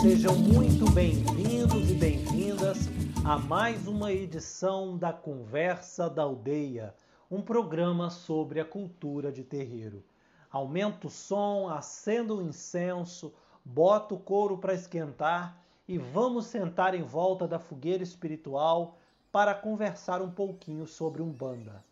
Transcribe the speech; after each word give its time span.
Sejam 0.00 0.34
muito 0.34 0.90
bem-vindos 0.92 1.90
e 1.90 1.92
bem-vindas 1.92 2.88
a 3.22 3.38
mais 3.38 3.86
uma 3.86 4.10
edição 4.10 4.96
da 4.96 5.12
Conversa 5.12 6.08
da 6.08 6.22
Aldeia, 6.22 6.94
um 7.30 7.42
programa 7.42 8.08
sobre 8.08 8.60
a 8.60 8.64
cultura 8.64 9.30
de 9.30 9.44
terreiro. 9.44 10.02
Aumenta 10.50 11.06
o 11.06 11.10
som, 11.10 11.68
acenda 11.68 12.32
o 12.32 12.40
incenso, 12.40 13.30
bota 13.62 14.14
o 14.14 14.18
couro 14.18 14.56
para 14.56 14.72
esquentar 14.72 15.62
e 15.86 15.98
vamos 15.98 16.46
sentar 16.46 16.94
em 16.94 17.02
volta 17.02 17.46
da 17.46 17.58
fogueira 17.58 18.02
espiritual 18.02 18.96
para 19.30 19.54
conversar 19.54 20.22
um 20.22 20.30
pouquinho 20.30 20.86
sobre 20.86 21.20
Umbanda. 21.20 21.84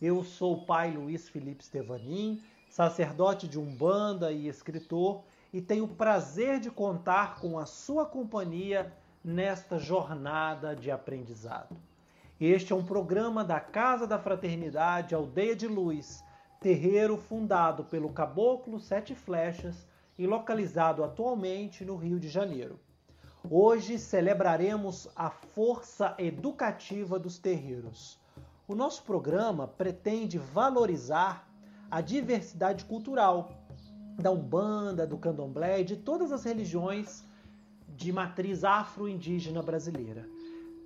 Eu 0.00 0.24
sou 0.24 0.54
o 0.54 0.64
pai 0.64 0.92
Luiz 0.92 1.28
Felipe 1.28 1.62
Stevanin, 1.62 2.42
sacerdote 2.70 3.46
de 3.46 3.58
Umbanda 3.58 4.32
e 4.32 4.48
escritor, 4.48 5.24
e 5.52 5.60
tenho 5.60 5.84
o 5.84 5.88
prazer 5.88 6.60
de 6.60 6.70
contar 6.70 7.40
com 7.40 7.58
a 7.58 7.66
sua 7.66 8.06
companhia 8.06 8.92
nesta 9.22 9.78
jornada 9.78 10.74
de 10.74 10.90
aprendizado. 10.90 11.76
Este 12.40 12.72
é 12.72 12.76
um 12.76 12.84
programa 12.84 13.44
da 13.44 13.60
Casa 13.60 14.06
da 14.06 14.18
Fraternidade 14.18 15.14
Aldeia 15.14 15.54
de 15.54 15.66
Luz, 15.66 16.24
terreiro 16.60 17.16
fundado 17.16 17.84
pelo 17.84 18.10
Caboclo 18.10 18.80
Sete 18.80 19.14
Flechas 19.14 19.86
e 20.18 20.26
localizado 20.26 21.04
atualmente 21.04 21.84
no 21.84 21.96
Rio 21.96 22.18
de 22.18 22.28
Janeiro. 22.28 22.78
Hoje 23.48 23.98
celebraremos 23.98 25.08
a 25.16 25.30
força 25.30 26.14
educativa 26.18 27.18
dos 27.18 27.38
terreiros. 27.38 28.18
O 28.68 28.74
nosso 28.74 29.02
programa 29.02 29.66
pretende 29.66 30.38
valorizar 30.38 31.48
a 31.90 32.00
diversidade 32.00 32.84
cultural 32.84 33.59
da 34.20 34.30
Umbanda, 34.30 35.06
do 35.06 35.18
Candomblé 35.18 35.82
de 35.82 35.96
todas 35.96 36.30
as 36.30 36.44
religiões 36.44 37.24
de 37.88 38.12
matriz 38.12 38.62
afro-indígena 38.64 39.62
brasileira. 39.62 40.28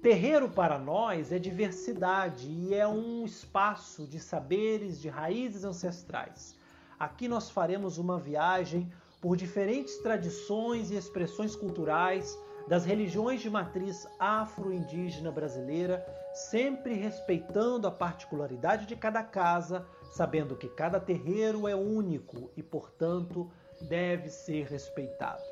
Terreiro 0.03 0.49
para 0.49 0.79
nós 0.79 1.33
é 1.33 1.39
diversidade 1.39 2.47
e 2.47 2.75
é 2.75 2.87
um 2.87 3.25
espaço 3.25 4.07
de 4.07 4.21
saberes, 4.21 5.01
de 5.01 5.09
raízes 5.09 5.65
ancestrais. 5.65 6.57
Aqui 6.99 7.27
nós 7.27 7.51
faremos 7.51 7.99
uma 7.99 8.19
viagem 8.19 8.91
por 9.21 9.37
diferentes 9.37 9.97
tradições 9.99 10.91
e 10.91 10.97
expressões 10.97 11.57
culturais 11.57 12.39
das 12.69 12.85
religiões 12.85 13.41
de 13.41 13.51
matriz 13.51 14.07
afro-indígena 14.19 15.31
brasileira, 15.31 16.05
sempre 16.33 16.95
respeitando 16.95 17.87
a 17.87 17.91
particularidade 17.91 18.87
de 18.87 18.97
cada 18.97 19.23
casa, 19.23 19.87
sabendo 20.15 20.55
que 20.55 20.69
cada 20.69 21.01
terreiro 21.01 21.67
é 21.67 21.75
único 21.75 22.49
e, 22.57 22.63
portanto, 22.63 23.51
deve 23.89 24.31
ser 24.31 24.67
respeitado. 24.67 25.43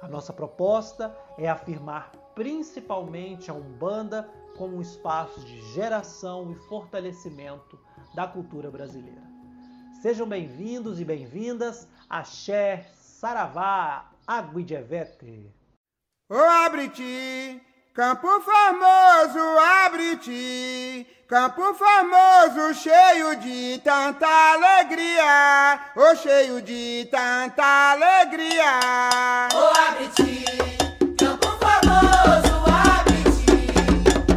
A 0.00 0.06
nossa 0.06 0.32
proposta 0.32 1.16
é 1.36 1.48
afirmar 1.48 2.12
principalmente 2.32 3.50
a 3.50 3.54
Umbanda 3.54 4.28
como 4.56 4.76
um 4.76 4.80
espaço 4.80 5.40
de 5.40 5.60
geração 5.72 6.52
e 6.52 6.54
fortalecimento 6.68 7.76
da 8.14 8.28
cultura 8.28 8.70
brasileira. 8.70 9.22
Sejam 10.00 10.28
bem-vindos 10.28 11.00
e 11.00 11.04
bem-vindas 11.04 11.88
a 12.08 12.22
Xé 12.22 12.86
Saravá 12.94 14.12
Aguidjevete. 14.24 15.52
Ô 16.30 16.36
abre-te, 16.36 17.60
campo 17.94 18.26
famoso, 18.40 19.38
abre-te, 19.86 21.06
campo 21.28 21.72
famoso, 21.74 22.74
cheio 22.74 23.36
de 23.36 23.80
tanta 23.84 24.26
alegria, 24.26 25.80
ô 25.94 26.16
cheio 26.16 26.60
de 26.60 27.08
tanta 27.08 27.92
alegria. 27.92 28.80
Ô 29.54 29.70
abre-te, 29.78 30.44
campo 31.16 31.46
famoso, 31.60 32.64
abre-te, 32.66 33.46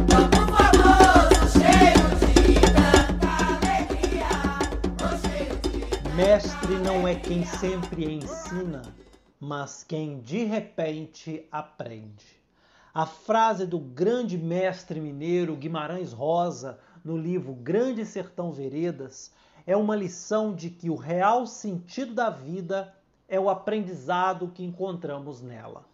campo 0.06 0.40
famoso, 0.54 1.58
cheio 1.58 2.08
de 2.20 2.60
tanta 2.60 3.28
alegria, 3.56 4.30
ô 5.02 5.08
cheio 5.26 5.56
de 5.62 6.10
Mestre 6.12 6.74
não 6.76 7.08
é 7.08 7.16
quem 7.16 7.44
sempre 7.44 8.04
ensina, 8.04 8.82
mas 9.40 9.82
quem 9.82 10.20
de 10.20 10.44
repente 10.44 11.44
aprende. 11.50 12.37
A 12.98 13.06
frase 13.06 13.64
do 13.64 13.78
grande 13.78 14.36
mestre 14.36 15.00
mineiro 15.00 15.54
Guimarães 15.54 16.12
Rosa 16.12 16.80
no 17.04 17.16
livro 17.16 17.54
Grande 17.54 18.04
Sertão 18.04 18.50
Veredas 18.50 19.32
é 19.64 19.76
uma 19.76 19.94
lição 19.94 20.52
de 20.52 20.68
que 20.68 20.90
o 20.90 20.96
real 20.96 21.46
sentido 21.46 22.12
da 22.12 22.28
vida 22.28 22.92
é 23.28 23.38
o 23.38 23.48
aprendizado 23.48 24.48
que 24.48 24.64
encontramos 24.64 25.40
nela. 25.40 25.84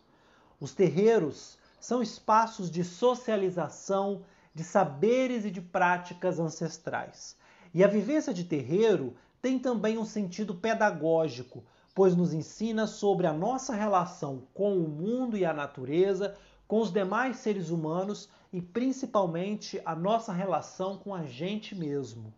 Os 0.59 0.73
terreiros 0.73 1.59
são 1.79 2.03
espaços 2.03 2.71
de 2.71 2.83
socialização 2.83 4.23
de 4.55 4.65
saberes 4.65 5.45
e 5.45 5.51
de 5.51 5.61
práticas 5.61 6.41
ancestrais. 6.41 7.37
E 7.75 7.85
a 7.85 7.87
vivência 7.87 8.33
de 8.33 8.45
terreiro 8.45 9.15
tem 9.43 9.59
também 9.59 9.99
um 9.99 10.07
sentido 10.07 10.55
pedagógico, 10.55 11.65
pois 11.95 12.17
nos 12.17 12.33
ensina 12.33 12.87
sobre 12.87 13.27
a 13.27 13.33
nossa 13.35 13.75
relação 13.75 14.49
com 14.55 14.79
o 14.79 14.89
mundo 14.89 15.37
e 15.37 15.45
a 15.45 15.53
natureza, 15.53 16.35
com 16.67 16.81
os 16.81 16.91
demais 16.91 17.37
seres 17.39 17.71
humanos 17.71 18.29
e 18.53 18.61
principalmente 18.61 19.81
a 19.85 19.95
nossa 19.95 20.33
relação 20.33 20.97
com 20.97 21.15
a 21.15 21.25
gente 21.25 21.75
mesmo. 21.75 22.33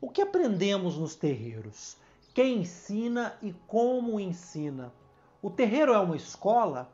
O 0.00 0.08
que 0.08 0.22
aprendemos 0.22 0.96
nos 0.96 1.14
terreiros? 1.14 1.96
Quem 2.32 2.60
ensina 2.60 3.34
e 3.42 3.52
como 3.66 4.18
ensina? 4.18 4.92
O 5.42 5.50
terreiro 5.50 5.92
é 5.92 5.98
uma 5.98 6.16
escola? 6.16 6.90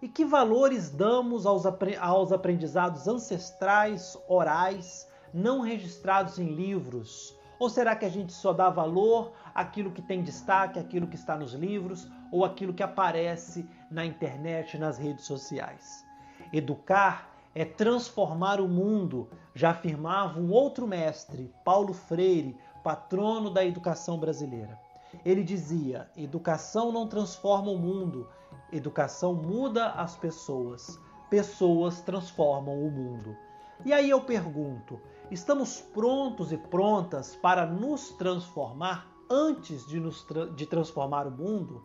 E 0.00 0.08
que 0.08 0.24
valores 0.24 0.88
damos 0.88 1.44
aos, 1.44 1.64
aos 2.00 2.32
aprendizados 2.32 3.08
ancestrais, 3.08 4.16
orais, 4.28 5.08
não 5.34 5.60
registrados 5.60 6.38
em 6.38 6.54
livros? 6.54 7.36
Ou 7.58 7.68
será 7.68 7.96
que 7.96 8.04
a 8.04 8.08
gente 8.08 8.32
só 8.32 8.52
dá 8.52 8.70
valor 8.70 9.32
àquilo 9.52 9.90
que 9.90 10.00
tem 10.00 10.22
destaque, 10.22 10.78
àquilo 10.78 11.08
que 11.08 11.16
está 11.16 11.36
nos 11.36 11.52
livros 11.52 12.08
ou 12.30 12.44
aquilo 12.44 12.72
que 12.72 12.82
aparece 12.82 13.68
na 13.90 14.04
internet, 14.04 14.78
nas 14.78 14.98
redes 14.98 15.24
sociais? 15.24 16.04
Educar 16.52 17.30
é 17.54 17.64
transformar 17.64 18.60
o 18.60 18.68
mundo, 18.68 19.28
já 19.54 19.70
afirmava 19.70 20.38
um 20.38 20.50
outro 20.50 20.86
mestre, 20.86 21.52
Paulo 21.64 21.92
Freire, 21.92 22.56
patrono 22.84 23.50
da 23.50 23.64
educação 23.64 24.18
brasileira. 24.18 24.78
Ele 25.24 25.42
dizia: 25.42 26.08
educação 26.16 26.92
não 26.92 27.06
transforma 27.06 27.70
o 27.70 27.78
mundo, 27.78 28.28
educação 28.72 29.34
muda 29.34 29.90
as 29.90 30.16
pessoas, 30.16 31.00
pessoas 31.30 32.00
transformam 32.00 32.74
o 32.74 32.90
mundo. 32.90 33.36
E 33.84 33.92
aí 33.92 34.10
eu 34.10 34.20
pergunto: 34.20 35.00
estamos 35.30 35.80
prontos 35.80 36.52
e 36.52 36.56
prontas 36.56 37.34
para 37.36 37.66
nos 37.66 38.10
transformar 38.10 39.06
antes 39.30 39.86
de, 39.86 40.00
nos 40.00 40.22
tra 40.24 40.46
de 40.46 40.66
transformar 40.66 41.26
o 41.26 41.30
mundo? 41.30 41.82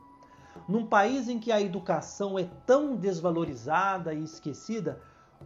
Num 0.67 0.85
país 0.85 1.27
em 1.27 1.39
que 1.39 1.51
a 1.51 1.61
educação 1.61 2.39
é 2.39 2.47
tão 2.65 2.95
desvalorizada 2.95 4.13
e 4.13 4.23
esquecida, 4.23 5.01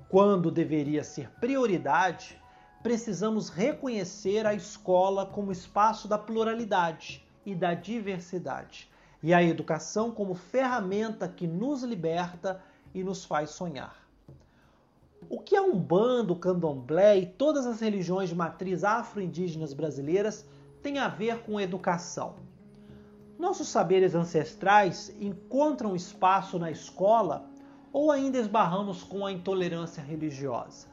quando 0.10 0.52
deveria 0.52 1.04
ser 1.04 1.30
prioridade, 1.40 2.40
precisamos 2.84 3.50
reconhecer 3.50 4.46
a 4.46 4.54
escola 4.54 5.26
como 5.26 5.52
espaço 5.52 6.08
da 6.08 6.18
pluralidade 6.18 7.26
e 7.46 7.56
da 7.56 7.74
diversidade, 7.74 8.90
e 9.24 9.34
a 9.34 9.42
educação 9.42 10.12
como 10.12 10.36
ferramenta 10.36 11.28
que 11.28 11.48
nos 11.48 11.84
liberta 11.84 12.62
e 12.94 13.04
nos 13.04 13.26
faz 13.26 13.50
sonhar. 13.50 14.08
O 15.30 15.40
que 15.40 15.56
a 15.56 15.62
Umbanda, 15.62 16.32
o 16.32 16.40
Candomblé 16.40 17.18
e 17.18 17.26
todas 17.26 17.66
as 17.66 17.82
religiões 17.82 18.30
de 18.30 18.36
matriz 18.36 18.84
afro-indígenas 18.84 19.74
brasileiras 19.74 20.46
têm 20.82 21.00
a 21.00 21.08
ver 21.08 21.40
com 21.40 21.60
educação? 21.60 22.36
Nossos 23.38 23.68
saberes 23.68 24.16
ancestrais 24.16 25.16
encontram 25.20 25.96
espaço 25.96 26.58
na 26.58 26.72
escola 26.72 27.48
ou 27.94 28.12
ainda 28.12 28.40
esbarramos 28.40 29.04
com 29.04 29.26
a 29.26 29.32
intolerância 29.32 30.02
religiosa? 30.02 30.88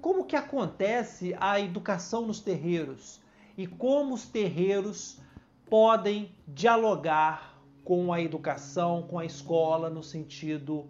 Como 0.00 0.24
que 0.24 0.34
acontece 0.34 1.36
a 1.38 1.60
educação 1.60 2.26
nos 2.26 2.40
terreiros 2.40 3.20
e 3.56 3.68
como 3.68 4.14
os 4.14 4.26
terreiros 4.26 5.20
podem 5.68 6.34
dialogar 6.48 7.56
com 7.84 8.12
a 8.12 8.20
educação, 8.20 9.02
com 9.02 9.18
a 9.18 9.24
escola 9.24 9.88
no 9.88 10.02
sentido 10.02 10.88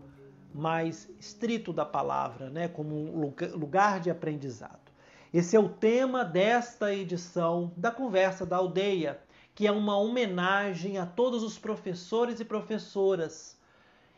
mais 0.55 1.11
estrito 1.21 1.73
da 1.73 1.85
palavra, 1.85 2.49
né, 2.49 2.69
como 2.69 2.95
um 2.95 3.33
lugar 3.55 4.01
de 4.01 4.11
aprendizado. 4.11 4.91
Esse 5.33 5.55
é 5.55 5.61
o 5.61 5.69
tema 5.69 6.25
desta 6.25 6.93
edição 6.93 7.71
da 7.77 7.91
Conversa 7.91 8.45
da 8.45 8.57
Aldeia, 8.57 9.21
que 9.55 9.67
é 9.67 9.73
uma 9.73 9.97
homenagem 9.97 10.99
a 10.99 11.07
todos 11.07 11.43
os 11.43 11.59
professores 11.59 12.41
e 12.41 12.45
professoras 12.45 13.59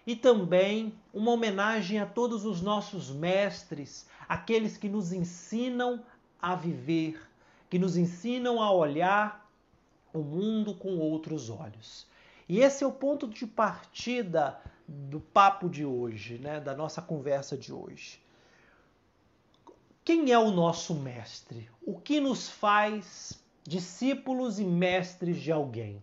e 0.06 0.16
também 0.16 0.94
uma 1.12 1.30
homenagem 1.30 1.98
a 1.98 2.06
todos 2.06 2.44
os 2.44 2.60
nossos 2.60 3.10
mestres, 3.10 4.06
aqueles 4.28 4.76
que 4.76 4.88
nos 4.88 5.12
ensinam 5.12 6.04
a 6.40 6.54
viver, 6.54 7.20
que 7.70 7.78
nos 7.78 7.96
ensinam 7.96 8.60
a 8.60 8.72
olhar 8.72 9.48
o 10.12 10.18
mundo 10.18 10.74
com 10.74 10.98
outros 10.98 11.48
olhos. 11.48 12.06
E 12.48 12.60
esse 12.60 12.82
é 12.84 12.86
o 12.86 12.92
ponto 12.92 13.28
de 13.28 13.46
partida 13.46 14.60
do 14.86 15.20
papo 15.20 15.70
de 15.70 15.84
hoje, 15.84 16.38
né, 16.38 16.60
da 16.60 16.74
nossa 16.74 17.00
conversa 17.00 17.56
de 17.56 17.72
hoje. 17.72 18.20
Quem 20.04 20.32
é 20.32 20.38
o 20.38 20.50
nosso 20.50 20.94
mestre? 20.94 21.70
O 21.80 21.98
que 21.98 22.20
nos 22.20 22.48
faz 22.48 23.41
discípulos 23.62 24.58
e 24.58 24.64
mestres 24.64 25.40
de 25.40 25.52
alguém? 25.52 26.02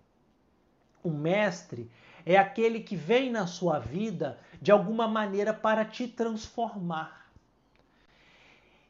O 1.04 1.10
mestre 1.10 1.90
é 2.26 2.38
aquele 2.38 2.82
que 2.82 2.96
vem 2.96 3.32
na 3.32 3.48
sua 3.48 3.80
vida 3.80 4.40
de 4.62 4.72
alguma 4.72 5.08
maneira 5.08 5.54
para 5.54 5.86
te 5.86 6.08
transformar. 6.08 7.32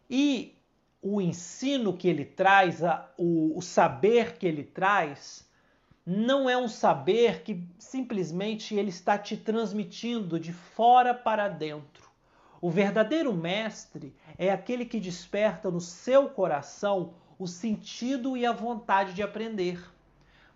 E 0.09 0.57
o 1.01 1.21
ensino 1.21 1.95
que 1.95 2.07
ele 2.07 2.25
traz, 2.25 2.79
o, 3.17 3.61
saber 3.61 4.37
que 4.37 4.45
ele 4.45 4.63
traz, 4.63 5.47
não 6.05 6.49
é 6.49 6.57
um 6.57 6.67
saber 6.67 7.43
que 7.43 7.63
simplesmente 7.77 8.73
ele 8.75 8.89
está 8.89 9.17
te 9.17 9.37
transmitindo 9.37 10.39
de 10.39 10.51
fora 10.51 11.13
para 11.13 11.47
dentro. 11.47 12.09
O 12.61 12.69
verdadeiro 12.69 13.33
mestre 13.33 14.13
é 14.37 14.51
aquele 14.51 14.83
que 14.83 14.99
desperta 14.99 15.71
no 15.71 15.79
seu 15.79 16.29
coração 16.29 17.13
o 17.39 17.47
sentido 17.47 18.35
e 18.35 18.45
a 18.45 18.51
vontade 18.51 19.13
de 19.13 19.23
aprender, 19.23 19.81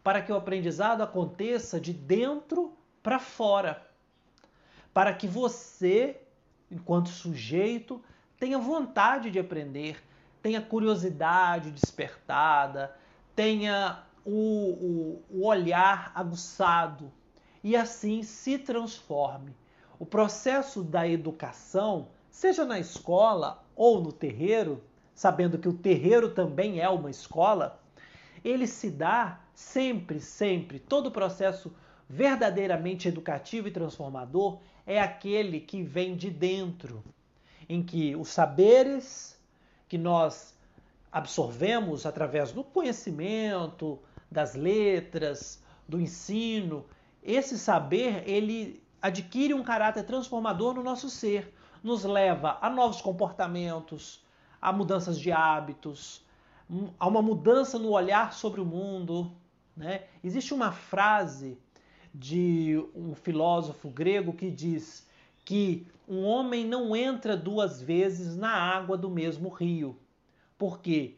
para 0.03 0.21
que 0.21 0.33
o 0.33 0.35
aprendizado 0.35 1.01
aconteça 1.01 1.79
de 1.79 1.93
dentro 1.93 2.73
para 3.01 3.19
fora, 3.19 3.87
para 4.93 5.13
que 5.13 5.25
você, 5.25 6.21
enquanto 6.69 7.07
sujeito, 7.07 8.03
tenha 8.37 8.59
vontade 8.59 9.31
de 9.31 9.39
aprender, 9.39 10.03
tenha 10.41 10.61
curiosidade 10.61 11.71
despertada, 11.71 12.93
tenha 13.33 14.03
o, 14.25 14.31
o, 14.31 15.23
o 15.29 15.47
olhar 15.47 16.11
aguçado 16.13 17.09
e 17.63 17.77
assim 17.77 18.23
se 18.23 18.57
transforme. 18.57 19.55
O 19.97 20.05
processo 20.05 20.83
da 20.83 21.07
educação, 21.07 22.09
seja 22.29 22.65
na 22.65 22.77
escola 22.77 23.63
ou 23.73 24.01
no 24.01 24.11
terreiro, 24.11 24.83
sabendo 25.13 25.57
que 25.57 25.67
o 25.67 25.73
terreiro 25.73 26.29
também 26.29 26.79
é 26.79 26.89
uma 26.89 27.09
escola, 27.09 27.79
ele 28.43 28.67
se 28.67 28.89
dá 28.89 29.39
sempre, 29.53 30.19
sempre. 30.19 30.79
Todo 30.79 31.07
o 31.07 31.11
processo 31.11 31.73
verdadeiramente 32.09 33.07
educativo 33.07 33.67
e 33.67 33.71
transformador 33.71 34.59
é 34.85 34.99
aquele 34.99 35.59
que 35.59 35.81
vem 35.81 36.15
de 36.15 36.29
dentro, 36.29 37.03
em 37.69 37.81
que 37.81 38.15
os 38.15 38.29
saberes 38.29 39.39
que 39.87 39.97
nós 39.97 40.53
absorvemos 41.11 42.05
através 42.05 42.51
do 42.51 42.63
conhecimento, 42.63 43.99
das 44.29 44.55
letras, 44.55 45.63
do 45.87 46.01
ensino, 46.01 46.85
esse 47.21 47.57
saber 47.57 48.23
ele 48.27 48.83
adquire 49.01 49.53
um 49.53 49.63
caráter 49.63 50.03
transformador 50.03 50.73
no 50.73 50.83
nosso 50.83 51.09
ser, 51.09 51.53
nos 51.83 52.03
leva 52.03 52.57
a 52.61 52.69
novos 52.69 53.01
comportamentos, 53.01 54.22
a 54.63 54.71
mudanças 54.71 55.19
de 55.19 55.29
hábitos, 55.29 56.23
a 56.97 57.05
uma 57.05 57.21
mudança 57.21 57.77
no 57.77 57.89
olhar 57.89 58.31
sobre 58.31 58.61
o 58.61 58.65
mundo. 58.65 59.29
Né? 59.75 60.05
Existe 60.23 60.53
uma 60.53 60.71
frase 60.71 61.57
de 62.15 62.81
um 62.95 63.13
filósofo 63.13 63.89
grego 63.89 64.31
que 64.31 64.49
diz 64.49 65.05
que 65.43 65.85
um 66.07 66.23
homem 66.23 66.65
não 66.65 66.95
entra 66.95 67.35
duas 67.35 67.81
vezes 67.81 68.37
na 68.37 68.53
água 68.53 68.97
do 68.97 69.09
mesmo 69.09 69.49
rio, 69.49 69.99
porque 70.57 71.17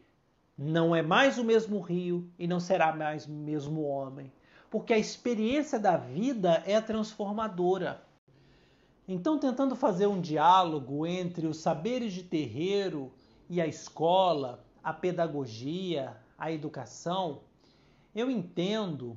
não 0.58 0.96
é 0.96 1.00
mais 1.00 1.38
o 1.38 1.44
mesmo 1.44 1.78
rio 1.78 2.28
e 2.36 2.48
não 2.48 2.58
será 2.58 2.96
mais 2.96 3.26
o 3.26 3.32
mesmo 3.32 3.84
homem, 3.84 4.32
porque 4.68 4.92
a 4.92 4.98
experiência 4.98 5.78
da 5.78 5.96
vida 5.96 6.64
é 6.66 6.80
transformadora. 6.80 8.02
Então, 9.06 9.38
tentando 9.38 9.76
fazer 9.76 10.08
um 10.08 10.20
diálogo 10.20 11.06
entre 11.06 11.46
os 11.46 11.58
saberes 11.58 12.12
de 12.12 12.24
terreiro 12.24 13.12
e 13.48 13.60
a 13.60 13.66
escola, 13.66 14.64
a 14.82 14.92
pedagogia, 14.92 16.16
a 16.38 16.50
educação, 16.50 17.40
eu 18.14 18.30
entendo 18.30 19.16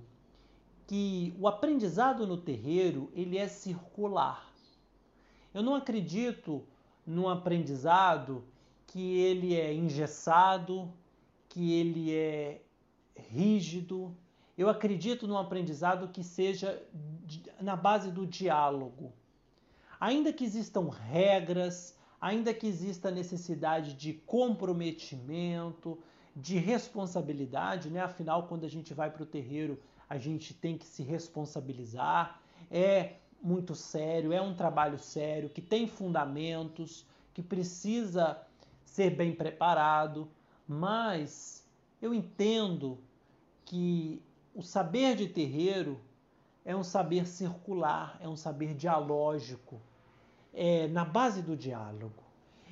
que 0.87 1.33
o 1.39 1.47
aprendizado 1.47 2.25
no 2.25 2.37
terreiro 2.37 3.11
ele 3.13 3.37
é 3.37 3.47
circular. 3.47 4.51
Eu 5.53 5.63
não 5.63 5.75
acredito 5.75 6.63
num 7.05 7.27
aprendizado 7.27 8.43
que 8.87 9.17
ele 9.17 9.55
é 9.55 9.73
engessado, 9.73 10.91
que 11.47 11.73
ele 11.73 12.13
é 12.13 12.61
rígido. 13.15 14.15
Eu 14.57 14.69
acredito 14.69 15.27
num 15.27 15.37
aprendizado 15.37 16.07
que 16.09 16.23
seja 16.23 16.81
na 17.61 17.75
base 17.75 18.11
do 18.11 18.25
diálogo. 18.25 19.13
Ainda 19.99 20.31
que 20.31 20.43
existam 20.43 20.89
regras, 20.89 21.95
ainda 22.19 22.53
que 22.53 22.67
exista 22.67 23.09
necessidade 23.11 23.93
de 23.93 24.13
comprometimento, 24.13 25.97
de 26.35 26.57
responsabilidade, 26.57 27.89
né? 27.89 28.01
Afinal, 28.01 28.47
quando 28.47 28.65
a 28.65 28.69
gente 28.69 28.93
vai 28.93 29.09
para 29.09 29.23
o 29.23 29.25
terreiro, 29.25 29.79
a 30.09 30.17
gente 30.17 30.53
tem 30.53 30.77
que 30.77 30.85
se 30.85 31.03
responsabilizar. 31.03 32.41
É 32.71 33.13
muito 33.41 33.73
sério, 33.75 34.33
é 34.33 34.41
um 34.41 34.53
trabalho 34.53 34.99
sério, 34.99 35.49
que 35.49 35.61
tem 35.61 35.87
fundamentos, 35.87 37.05
que 37.33 37.41
precisa 37.41 38.41
ser 38.85 39.11
bem 39.11 39.33
preparado 39.33 40.29
mas 40.69 41.67
eu 41.99 42.13
entendo 42.13 42.99
que 43.65 44.21
o 44.53 44.61
saber 44.61 45.15
de 45.15 45.27
terreiro 45.27 45.99
é 46.63 46.75
um 46.75 46.83
saber 46.83 47.25
circular, 47.25 48.19
é 48.21 48.29
um 48.29 48.35
saber 48.35 48.75
dialógico, 48.75 49.81
é 50.53 50.87
na 50.87 51.05
base 51.05 51.41
do 51.41 51.55
diálogo. 51.55 52.23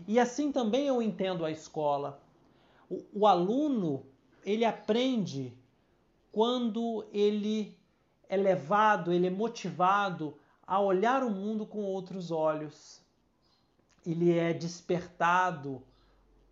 E 0.08 0.20
assim 0.20 0.52
também 0.52 0.88
eu 0.88 1.02
entendo 1.02 1.46
a 1.46 1.52
escola. 1.52 2.22
O, 2.90 3.04
o 3.14 3.28
aluno 3.28 4.06
ele 4.46 4.64
aprende 4.64 5.54
quando 6.32 7.06
ele 7.12 7.78
é 8.30 8.38
levado, 8.38 9.12
ele 9.12 9.28
é 9.28 9.30
motivado 9.30 10.38
a 10.66 10.80
olhar 10.80 11.24
o 11.24 11.30
mundo 11.30 11.66
com 11.66 11.80
outros 11.80 12.32
olhos. 12.32 13.02
Ele 14.06 14.38
é 14.38 14.54
despertado 14.54 15.82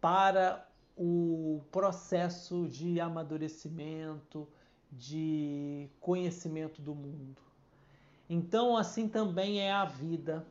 para 0.01 0.67
o 0.97 1.61
processo 1.71 2.67
de 2.67 2.99
amadurecimento, 2.99 4.47
de 4.91 5.89
conhecimento 5.99 6.81
do 6.81 6.95
mundo. 6.95 7.41
Então, 8.29 8.77
assim 8.77 9.07
também 9.07 9.59
é 9.59 9.71
a 9.71 9.85
vida. 9.85 10.45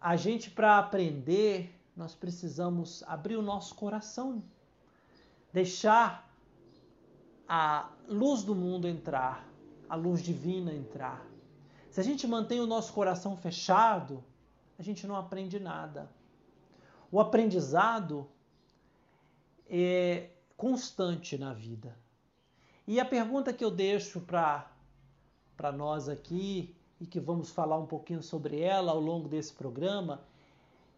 A 0.00 0.16
gente, 0.16 0.50
para 0.50 0.78
aprender, 0.78 1.78
nós 1.94 2.14
precisamos 2.14 3.02
abrir 3.06 3.36
o 3.36 3.42
nosso 3.42 3.74
coração, 3.74 4.42
deixar 5.52 6.34
a 7.46 7.90
luz 8.08 8.42
do 8.42 8.54
mundo 8.54 8.88
entrar, 8.88 9.46
a 9.88 9.96
luz 9.96 10.22
divina 10.22 10.72
entrar. 10.72 11.26
Se 11.90 12.00
a 12.00 12.02
gente 12.02 12.26
mantém 12.26 12.60
o 12.60 12.66
nosso 12.66 12.92
coração 12.92 13.36
fechado, 13.36 14.24
a 14.78 14.82
gente 14.82 15.06
não 15.06 15.16
aprende 15.16 15.58
nada. 15.58 16.08
O 17.12 17.20
aprendizado 17.20 18.26
é 19.68 20.30
constante 20.56 21.36
na 21.36 21.52
vida. 21.52 21.94
E 22.86 22.98
a 22.98 23.04
pergunta 23.04 23.52
que 23.52 23.64
eu 23.64 23.70
deixo 23.70 24.20
para 24.20 25.72
nós 25.74 26.08
aqui 26.08 26.74
e 27.00 27.06
que 27.06 27.18
vamos 27.18 27.50
falar 27.50 27.78
um 27.78 27.86
pouquinho 27.86 28.22
sobre 28.22 28.60
ela 28.60 28.92
ao 28.92 29.00
longo 29.00 29.28
desse 29.28 29.52
programa 29.52 30.22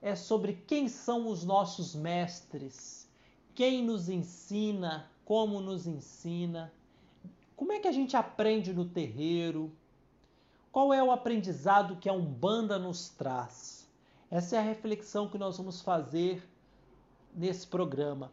é 0.02 0.16
sobre 0.16 0.54
quem 0.66 0.88
são 0.88 1.28
os 1.28 1.44
nossos 1.44 1.94
mestres, 1.94 3.08
quem 3.54 3.84
nos 3.84 4.08
ensina, 4.08 5.08
como 5.24 5.60
nos 5.60 5.86
ensina, 5.86 6.72
como 7.54 7.72
é 7.72 7.78
que 7.78 7.86
a 7.86 7.92
gente 7.92 8.16
aprende 8.16 8.72
no 8.72 8.84
terreiro, 8.84 9.70
qual 10.72 10.92
é 10.92 11.00
o 11.00 11.12
aprendizado 11.12 11.96
que 11.96 12.08
a 12.08 12.12
Umbanda 12.12 12.78
nos 12.80 13.10
traz. 13.10 13.88
Essa 14.28 14.56
é 14.56 14.58
a 14.58 14.62
reflexão 14.62 15.28
que 15.28 15.38
nós 15.38 15.56
vamos 15.58 15.80
fazer 15.80 16.42
nesse 17.32 17.66
programa. 17.66 18.32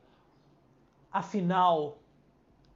Afinal, 1.11 1.99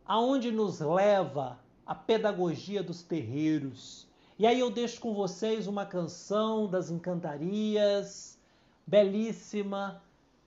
aonde 0.06 0.52
nos 0.52 0.80
leva 0.80 1.60
a 1.86 1.96
pedagogia 1.96 2.84
dos 2.84 3.02
terreiros? 3.02 4.08
E 4.38 4.48
aí 4.48 4.60
eu 4.60 4.72
deixo 4.72 5.00
com 5.00 5.14
vocês 5.14 5.68
uma 5.68 5.86
canção 5.86 6.68
das 6.68 6.90
encantarias, 6.90 8.38
belíssima, 8.86 10.02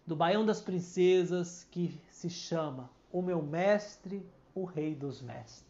do 0.05 0.17
Baião 0.17 0.45
das 0.45 0.61
Princesas, 0.61 1.67
que 1.71 1.99
se 2.11 2.29
chama 2.29 2.91
O 3.13 3.23
Meu 3.23 3.41
Mestre, 3.43 4.27
o 4.55 4.65
Rei 4.65 4.95
dos 4.95 5.23
Mestres. 5.23 5.67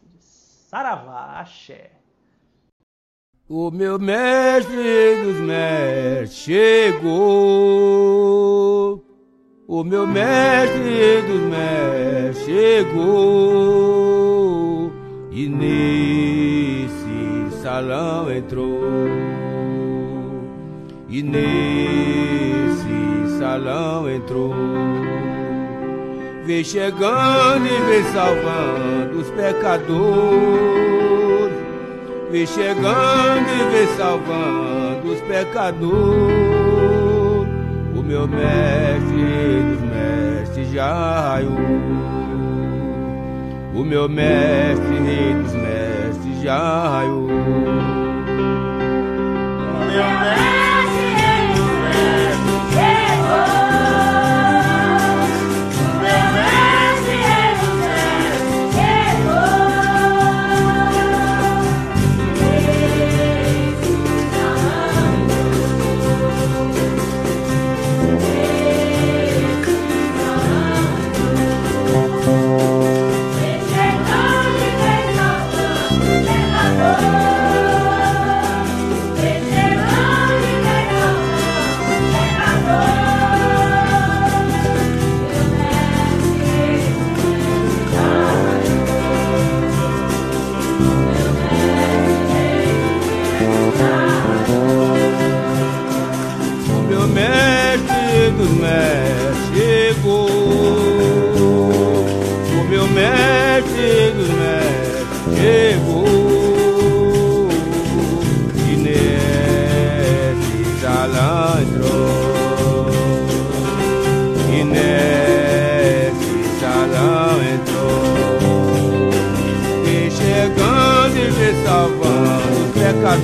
Saravá, 0.67 1.39
axé. 1.39 1.91
O 3.49 3.71
meu 3.71 3.97
mestre 3.97 5.23
dos 5.23 5.37
mestres 5.37 6.33
chegou. 6.33 7.05
O 9.65 9.83
meu 9.85 10.05
mestre 10.05 11.21
dos 11.21 11.41
mestres 11.43 12.45
chegou 12.45 13.47
e 15.31 15.47
nesse 15.47 16.26
salão 17.67 18.31
entrou. 18.31 18.79
E 21.09 21.21
nesse 21.21 22.87
salão 23.37 24.09
entrou. 24.09 24.55
Vem 26.45 26.63
chegando 26.63 27.65
e 27.65 27.77
vem 27.89 28.03
salvando 28.13 29.17
os 29.19 29.29
pecadores. 29.31 29.97
Vem 32.31 32.45
chegando 32.45 33.49
e 33.49 33.63
vem 33.69 33.87
salvando 33.97 35.11
os 35.11 35.19
pecadores. 35.21 36.37
O 37.97 38.01
meu 38.01 38.25
mestre 38.29 39.61
dos 39.71 39.81
mestres 39.81 40.71
já 40.71 41.19
raiou. 41.19 41.51
O 43.75 43.83
meu 43.83 44.07
mestre, 44.07 45.33
dos 45.43 45.53
mestres, 45.53 45.66
já 46.47 46.87
raiou. 46.87 47.27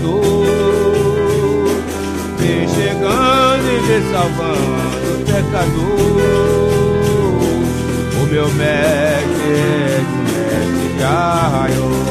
Pecador. 0.03 1.67
Vem 2.37 2.67
chegando 2.67 3.65
e 3.67 3.79
vem 3.87 4.03
salvando 4.11 5.23
pecador. 5.25 6.23
O 8.21 8.25
meu 8.29 8.49
mestre, 8.49 10.03
mestre 10.25 10.99
já 10.99 11.49
raiou. 11.49 11.91
O 11.91 12.02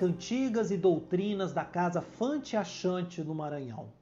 cantigas 0.00 0.70
e 0.70 0.78
doutrinas 0.78 1.52
da 1.52 1.62
Casa 1.62 2.00
Fante 2.00 2.56
Achante 2.56 3.22
no 3.22 3.34
Maranhão. 3.34 3.92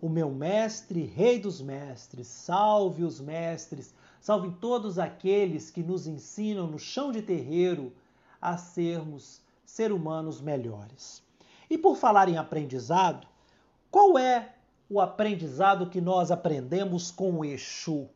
O 0.00 0.08
meu 0.08 0.30
mestre, 0.30 1.02
Rei 1.02 1.40
dos 1.40 1.60
Mestres, 1.60 2.28
salve 2.28 3.02
os 3.02 3.20
mestres, 3.20 3.92
salve 4.20 4.52
todos 4.60 4.96
aqueles 4.96 5.68
que 5.68 5.82
nos 5.82 6.06
ensinam 6.06 6.68
no 6.68 6.78
chão 6.78 7.10
de 7.10 7.20
terreiro 7.20 7.92
a 8.40 8.56
sermos 8.56 9.42
ser 9.64 9.90
humanos 9.90 10.40
melhores. 10.40 11.20
E 11.68 11.76
por 11.76 11.96
falar 11.96 12.28
em 12.28 12.36
aprendizado, 12.36 13.26
qual 13.90 14.16
é 14.16 14.54
o 14.88 15.00
aprendizado 15.00 15.90
que 15.90 16.00
nós 16.00 16.30
aprendemos 16.30 17.10
com 17.10 17.40
o 17.40 17.44
Exu? 17.44 18.08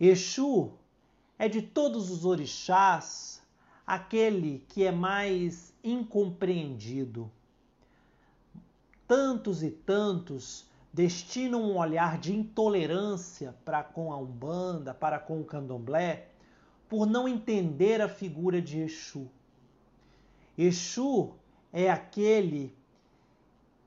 Exu 0.00 0.72
é 1.38 1.46
de 1.46 1.60
todos 1.60 2.10
os 2.10 2.24
orixás 2.24 3.42
aquele 3.86 4.64
que 4.66 4.84
é 4.84 4.90
mais 4.90 5.67
incompreendido. 5.82 7.30
Tantos 9.06 9.62
e 9.62 9.70
tantos 9.70 10.66
destinam 10.92 11.62
um 11.62 11.76
olhar 11.76 12.18
de 12.18 12.34
intolerância 12.34 13.54
para 13.64 13.82
com 13.82 14.12
a 14.12 14.16
Umbanda, 14.16 14.92
para 14.92 15.18
com 15.18 15.40
o 15.40 15.44
Candomblé, 15.44 16.28
por 16.88 17.06
não 17.06 17.28
entender 17.28 18.00
a 18.00 18.08
figura 18.08 18.60
de 18.60 18.80
Exu. 18.80 19.28
Exu 20.56 21.34
é 21.72 21.90
aquele 21.90 22.74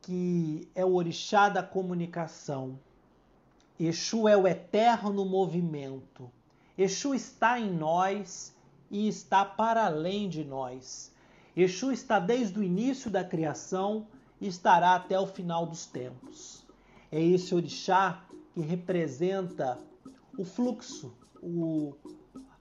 que 0.02 0.70
é 0.74 0.86
o 0.86 0.94
orixá 0.94 1.50
da 1.50 1.62
comunicação. 1.62 2.80
Exu 3.80 4.28
é 4.28 4.38
o 4.38 4.48
eterno 4.48 5.26
movimento. 5.26 6.32
Exu 6.78 7.14
está 7.14 7.60
em 7.60 7.72
nós 7.72 8.56
e 8.90 9.08
está 9.08 9.44
para 9.44 9.86
além 9.86 10.30
de 10.30 10.44
nós. 10.44 11.11
Exu 11.56 11.92
está 11.92 12.18
desde 12.20 12.58
o 12.58 12.64
início 12.64 13.12
da 13.12 13.24
criação 13.24 14.08
e 14.40 14.48
estará 14.48 14.96
até 14.96 15.20
o 15.20 15.28
final 15.28 15.66
dos 15.66 15.86
tempos. 15.86 16.66
É 17.12 17.22
esse 17.22 17.54
orixá 17.54 18.24
que 18.54 18.62
representa 18.62 19.78
o 20.38 20.46
fluxo, 20.46 21.14
o, 21.42 21.94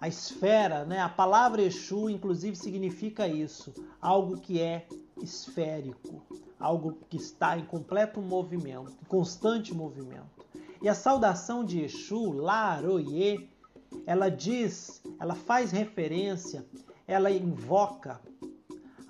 a 0.00 0.08
esfera, 0.08 0.84
né? 0.84 0.98
A 1.00 1.08
palavra 1.08 1.62
Exu, 1.62 2.10
inclusive, 2.10 2.56
significa 2.56 3.28
isso, 3.28 3.72
algo 4.00 4.40
que 4.40 4.60
é 4.60 4.88
esférico, 5.22 6.22
algo 6.58 6.98
que 7.08 7.16
está 7.16 7.56
em 7.56 7.64
completo 7.64 8.20
movimento, 8.20 8.96
constante 9.06 9.72
movimento. 9.72 10.46
E 10.82 10.88
a 10.88 10.94
saudação 10.94 11.64
de 11.64 11.80
Exu, 11.80 12.32
Laroye, 12.32 13.48
ela 14.04 14.28
diz, 14.28 15.02
ela 15.20 15.34
faz 15.34 15.70
referência, 15.70 16.64
ela 17.06 17.30
invoca 17.30 18.20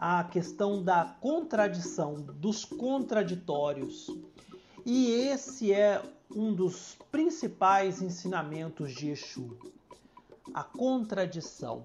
a 0.02 0.24
questão 0.24 0.82
da 0.82 1.04
contradição, 1.04 2.14
dos 2.14 2.64
contraditórios. 2.64 4.06
E 4.86 5.10
esse 5.10 5.74
é 5.74 6.02
um 6.34 6.54
dos 6.54 6.96
principais 7.12 8.00
ensinamentos 8.00 8.94
de 8.94 9.10
Exu, 9.10 9.58
a 10.54 10.64
contradição. 10.64 11.84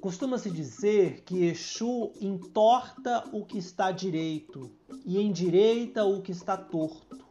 Costuma-se 0.00 0.52
dizer 0.52 1.22
que 1.22 1.46
Exu 1.46 2.12
entorta 2.20 3.28
o 3.32 3.44
que 3.44 3.58
está 3.58 3.90
direito 3.90 4.70
e 5.04 5.20
endireita 5.20 6.04
o 6.04 6.22
que 6.22 6.30
está 6.30 6.56
torto. 6.56 7.24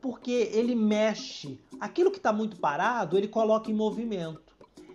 porque 0.00 0.50
ele 0.52 0.76
mexe. 0.76 1.58
Aquilo 1.80 2.10
que 2.10 2.18
está 2.18 2.32
muito 2.32 2.58
parado, 2.58 3.16
ele 3.16 3.26
coloca 3.26 3.68
em 3.70 3.74
movimento. 3.74 4.43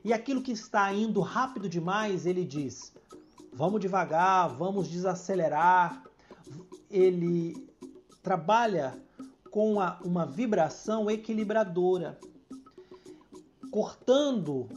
E 0.04 0.14
aquilo 0.14 0.42
que 0.42 0.52
está 0.52 0.92
indo 0.94 1.20
rápido 1.20 1.68
demais, 1.68 2.26
ele 2.26 2.46
diz: 2.46 2.94
vamos 3.54 3.82
devagar, 3.82 4.50
vamos 4.50 4.88
desacelerar. 4.88 6.04
Ele 6.90 7.68
trabalha 8.24 8.98
com 9.52 9.80
a, 9.80 10.00
uma 10.04 10.26
vibração 10.26 11.10
equilibradora, 11.10 12.18
cortando 13.72 14.68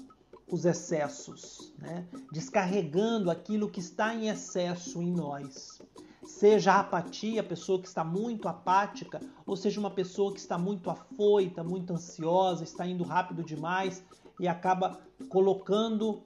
os 0.50 0.64
excessos, 0.64 1.72
né? 1.78 2.06
descarregando 2.30 3.30
aquilo 3.30 3.70
que 3.70 3.80
está 3.80 4.14
em 4.14 4.28
excesso 4.28 5.00
em 5.00 5.10
nós. 5.12 5.80
Seja 6.24 6.74
a 6.74 6.80
apatia, 6.80 7.40
a 7.40 7.44
pessoa 7.44 7.80
que 7.80 7.88
está 7.88 8.04
muito 8.04 8.48
apática, 8.48 9.20
ou 9.46 9.56
seja 9.56 9.80
uma 9.80 9.90
pessoa 9.90 10.32
que 10.32 10.38
está 10.38 10.58
muito 10.58 10.90
afoita, 10.90 11.62
muito 11.64 11.92
ansiosa, 11.92 12.64
está 12.64 12.86
indo 12.86 13.04
rápido 13.04 13.42
demais 13.42 14.02
e 14.42 14.48
acaba 14.48 14.98
colocando 15.28 16.24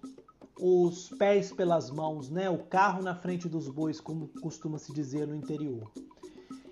os 0.58 1.10
pés 1.10 1.52
pelas 1.52 1.90
mãos, 1.90 2.30
né? 2.30 2.48
O 2.48 2.64
carro 2.64 3.02
na 3.02 3.14
frente 3.14 3.46
dos 3.46 3.68
bois, 3.68 4.00
como 4.00 4.28
costuma 4.40 4.78
se 4.78 4.90
dizer 4.94 5.26
no 5.26 5.36
interior. 5.36 5.92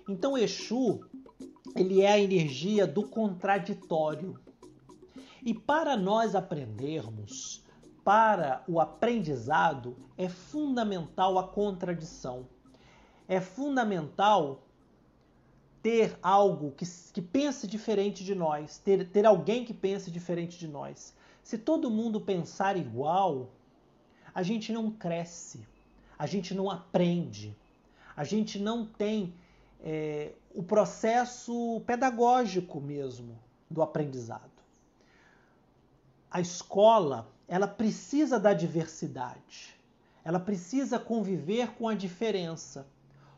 Então 0.09 0.35
Exu, 0.35 1.01
ele 1.75 2.01
é 2.01 2.13
a 2.13 2.19
energia 2.19 2.87
do 2.87 3.07
contraditório. 3.07 4.39
E 5.45 5.53
para 5.53 5.95
nós 5.95 6.33
aprendermos, 6.33 7.63
para 8.03 8.63
o 8.67 8.79
aprendizado, 8.79 9.95
é 10.17 10.27
fundamental 10.27 11.37
a 11.37 11.47
contradição. 11.47 12.47
É 13.27 13.39
fundamental 13.39 14.63
ter 15.83 16.17
algo 16.23 16.71
que, 16.71 16.85
que 17.13 17.21
pense 17.21 17.67
diferente 17.67 18.23
de 18.23 18.33
nós, 18.33 18.79
ter, 18.79 19.07
ter 19.09 19.27
alguém 19.27 19.63
que 19.63 19.75
pense 19.75 20.09
diferente 20.09 20.57
de 20.57 20.67
nós. 20.67 21.13
Se 21.45 21.59
todo 21.59 21.91
mundo 21.91 22.19
pensar 22.19 22.75
igual, 22.75 23.51
a 24.33 24.41
gente 24.41 24.73
não 24.73 24.89
cresce, 24.89 25.63
a 26.17 26.25
gente 26.25 26.55
não 26.55 26.71
aprende, 26.71 27.55
a 28.17 28.23
gente 28.23 28.57
não 28.57 28.83
tem 28.83 29.31
é, 29.79 30.31
o 30.55 30.63
processo 30.63 31.83
pedagógico 31.85 32.81
mesmo 32.81 33.37
do 33.69 33.83
aprendizado. 33.83 34.49
A 36.31 36.41
escola, 36.41 37.27
ela 37.47 37.67
precisa 37.67 38.39
da 38.39 38.51
diversidade, 38.51 39.79
ela 40.23 40.39
precisa 40.39 40.97
conviver 40.97 41.73
com 41.73 41.87
a 41.87 41.93
diferença. 41.93 42.87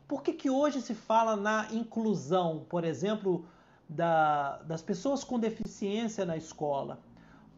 Por 0.08 0.22
que, 0.22 0.32
que 0.32 0.48
hoje 0.48 0.80
se 0.80 0.94
fala 0.94 1.36
na 1.36 1.68
inclusão, 1.72 2.64
por 2.70 2.84
exemplo, 2.84 3.44
da, 3.86 4.62
das 4.62 4.80
pessoas 4.80 5.22
com 5.22 5.38
deficiência 5.38 6.24
na 6.24 6.34
escola? 6.34 7.06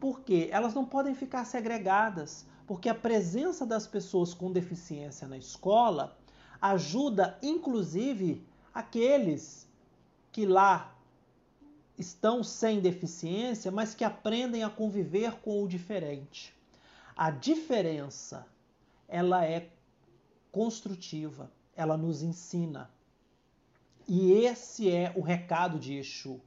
Porque 0.01 0.49
elas 0.51 0.73
não 0.73 0.83
podem 0.83 1.15
ficar 1.15 1.45
segregadas, 1.45 2.45
porque 2.67 2.89
a 2.89 2.95
presença 2.95 3.65
das 3.65 3.87
pessoas 3.87 4.33
com 4.33 4.51
deficiência 4.51 5.27
na 5.27 5.37
escola 5.37 6.17
ajuda, 6.59 7.37
inclusive, 7.41 8.43
aqueles 8.73 9.69
que 10.31 10.45
lá 10.45 10.95
estão 11.97 12.43
sem 12.43 12.79
deficiência, 12.79 13.71
mas 13.71 13.93
que 13.93 14.03
aprendem 14.03 14.63
a 14.63 14.69
conviver 14.71 15.33
com 15.41 15.63
o 15.63 15.67
diferente. 15.67 16.53
A 17.15 17.29
diferença, 17.29 18.47
ela 19.07 19.45
é 19.45 19.69
construtiva, 20.51 21.51
ela 21.75 21.95
nos 21.95 22.23
ensina. 22.23 22.89
E 24.07 24.31
esse 24.31 24.89
é 24.89 25.13
o 25.15 25.21
recado 25.21 25.77
de 25.77 25.93
Exu. 25.93 26.41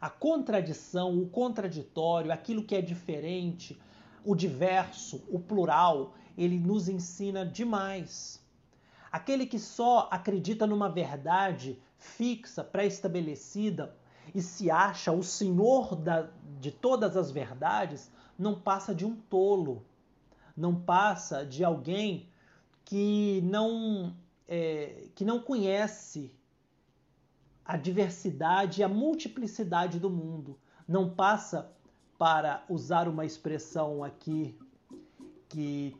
A 0.00 0.08
contradição, 0.08 1.20
o 1.20 1.28
contraditório, 1.28 2.32
aquilo 2.32 2.64
que 2.64 2.74
é 2.74 2.80
diferente, 2.80 3.78
o 4.24 4.34
diverso, 4.34 5.22
o 5.28 5.38
plural, 5.38 6.14
ele 6.38 6.58
nos 6.58 6.88
ensina 6.88 7.44
demais. 7.44 8.40
Aquele 9.12 9.44
que 9.44 9.58
só 9.58 10.08
acredita 10.10 10.66
numa 10.66 10.88
verdade 10.88 11.78
fixa, 11.98 12.64
pré-estabelecida 12.64 13.94
e 14.34 14.40
se 14.40 14.70
acha 14.70 15.12
o 15.12 15.22
senhor 15.22 15.96
da, 15.96 16.30
de 16.60 16.70
todas 16.70 17.16
as 17.16 17.30
verdades, 17.30 18.10
não 18.38 18.58
passa 18.58 18.94
de 18.94 19.04
um 19.04 19.14
tolo, 19.14 19.84
não 20.56 20.74
passa 20.74 21.44
de 21.44 21.64
alguém 21.64 22.28
que 22.84 23.40
não, 23.42 24.16
é, 24.48 25.08
que 25.14 25.24
não 25.24 25.40
conhece 25.40 26.32
a 27.70 27.76
diversidade 27.76 28.80
e 28.80 28.82
a 28.82 28.88
multiplicidade 28.88 30.00
do 30.00 30.10
mundo, 30.10 30.58
não 30.88 31.08
passa, 31.08 31.70
para 32.18 32.64
usar 32.68 33.06
uma 33.06 33.24
expressão 33.24 34.02
aqui 34.02 34.58
que 35.48 35.96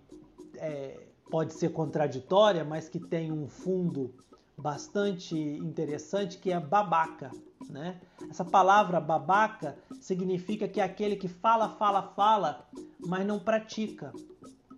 é, 0.56 1.06
pode 1.30 1.54
ser 1.54 1.70
contraditória, 1.72 2.64
mas 2.64 2.88
que 2.88 2.98
tem 2.98 3.30
um 3.30 3.48
fundo 3.48 4.12
bastante 4.58 5.38
interessante, 5.38 6.38
que 6.38 6.50
é 6.50 6.58
babaca. 6.58 7.30
Né? 7.70 8.00
Essa 8.28 8.44
palavra 8.44 9.00
babaca 9.00 9.78
significa 10.00 10.66
que 10.66 10.80
é 10.80 10.82
aquele 10.84 11.14
que 11.14 11.28
fala, 11.28 11.68
fala, 11.68 12.02
fala, 12.02 12.68
mas 12.98 13.24
não 13.24 13.38
pratica. 13.38 14.12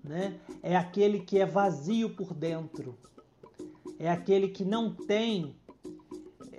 Né? 0.04 0.38
É 0.62 0.76
aquele 0.76 1.20
que 1.20 1.38
é 1.38 1.46
vazio 1.46 2.14
por 2.14 2.34
dentro. 2.34 2.98
É 3.98 4.10
aquele 4.10 4.48
que 4.48 4.62
não 4.64 4.94
tem 4.94 5.56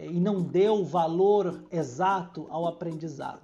e 0.05 0.19
não 0.19 0.41
deu 0.41 0.83
valor 0.83 1.63
exato 1.71 2.47
ao 2.49 2.67
aprendizado. 2.67 3.41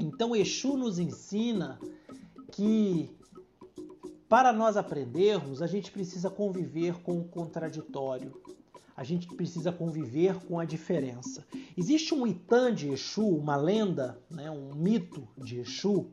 Então, 0.00 0.34
Exu 0.36 0.76
nos 0.76 0.98
ensina 0.98 1.78
que 2.52 3.10
para 4.28 4.52
nós 4.52 4.76
aprendermos, 4.76 5.62
a 5.62 5.68
gente 5.68 5.92
precisa 5.92 6.28
conviver 6.28 7.00
com 7.02 7.20
o 7.20 7.24
contraditório. 7.24 8.32
A 8.96 9.04
gente 9.04 9.28
precisa 9.28 9.70
conviver 9.70 10.34
com 10.46 10.58
a 10.58 10.64
diferença. 10.64 11.46
Existe 11.76 12.12
um 12.12 12.26
Itã 12.26 12.74
de 12.74 12.88
Exu, 12.88 13.24
uma 13.24 13.54
lenda, 13.54 14.18
né, 14.28 14.50
um 14.50 14.74
mito 14.74 15.28
de 15.38 15.60
Exu, 15.60 16.06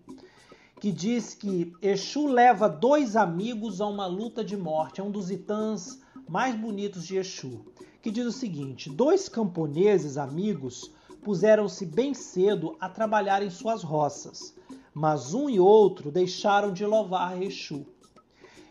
que 0.80 0.92
diz 0.92 1.34
que 1.34 1.74
Exu 1.82 2.28
leva 2.28 2.70
dois 2.70 3.16
amigos 3.16 3.82
a 3.82 3.88
uma 3.88 4.06
luta 4.06 4.44
de 4.44 4.56
morte. 4.56 5.02
É 5.02 5.04
um 5.04 5.12
dos 5.12 5.32
Itãs 5.32 6.00
mais 6.30 6.56
bonitos 6.56 7.08
de 7.08 7.16
Exu. 7.16 7.66
Que 8.04 8.12
diz 8.12 8.26
o 8.26 8.32
seguinte: 8.34 8.90
dois 8.90 9.30
camponeses 9.30 10.18
amigos 10.18 10.92
puseram-se 11.24 11.86
bem 11.86 12.14
cedo 12.14 12.76
a 12.78 12.90
trabalhar 12.90 13.42
em 13.42 13.50
suas 13.50 13.82
roças, 13.82 14.54
mas 14.94 15.34
um 15.34 15.50
e 15.50 15.58
outro 15.58 16.12
deixaram 16.12 16.74
de 16.74 16.86
louvar 16.86 17.42
Exu. 17.42 17.86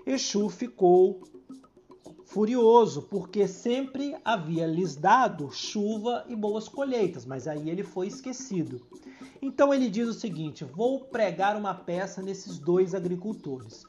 Exu 0.04 0.50
ficou 0.50 1.22
furioso, 2.26 3.02
porque 3.04 3.48
sempre 3.48 4.14
havia 4.22 4.66
lhes 4.66 4.96
dado 4.96 5.50
chuva 5.50 6.26
e 6.28 6.36
boas 6.36 6.68
colheitas, 6.68 7.24
mas 7.24 7.48
aí 7.48 7.70
ele 7.70 7.82
foi 7.82 8.08
esquecido. 8.08 8.82
Então 9.40 9.72
ele 9.72 9.88
diz 9.88 10.08
o 10.08 10.12
seguinte: 10.12 10.62
vou 10.62 11.06
pregar 11.06 11.56
uma 11.56 11.72
peça 11.72 12.20
nesses 12.20 12.58
dois 12.58 12.94
agricultores. 12.94 13.86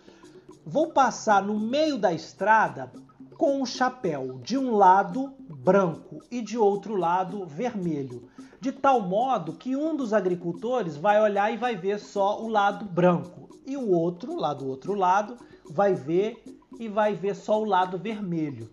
Vou 0.66 0.94
passar 0.94 1.44
no 1.44 1.60
meio 1.60 1.98
da 1.98 2.14
estrada 2.14 2.90
com 3.38 3.62
um 3.62 3.66
chapéu 3.66 4.40
de 4.44 4.58
um 4.58 4.76
lado 4.76 5.34
branco 5.40 6.22
e 6.30 6.42
de 6.42 6.58
outro 6.58 6.96
lado 6.96 7.46
vermelho, 7.46 8.30
de 8.60 8.72
tal 8.72 9.02
modo 9.02 9.54
que 9.54 9.76
um 9.76 9.96
dos 9.96 10.14
agricultores 10.14 10.96
vai 10.96 11.22
olhar 11.22 11.54
e 11.54 11.58
vai 11.58 11.76
ver 11.76 12.00
só 12.00 12.42
o 12.42 12.48
lado 12.48 12.86
branco 12.86 13.50
e 13.66 13.78
o 13.78 13.90
outro, 13.90 14.36
lá 14.36 14.54
do 14.54 14.68
outro 14.68 14.94
lado, 14.94 15.38
vai 15.70 15.94
ver 15.94 16.44
e 16.80 16.88
vai 16.88 17.16
ver 17.16 17.36
só 17.36 17.62
o 17.62 17.66
lado 17.66 17.98
vermelho. 17.98 18.70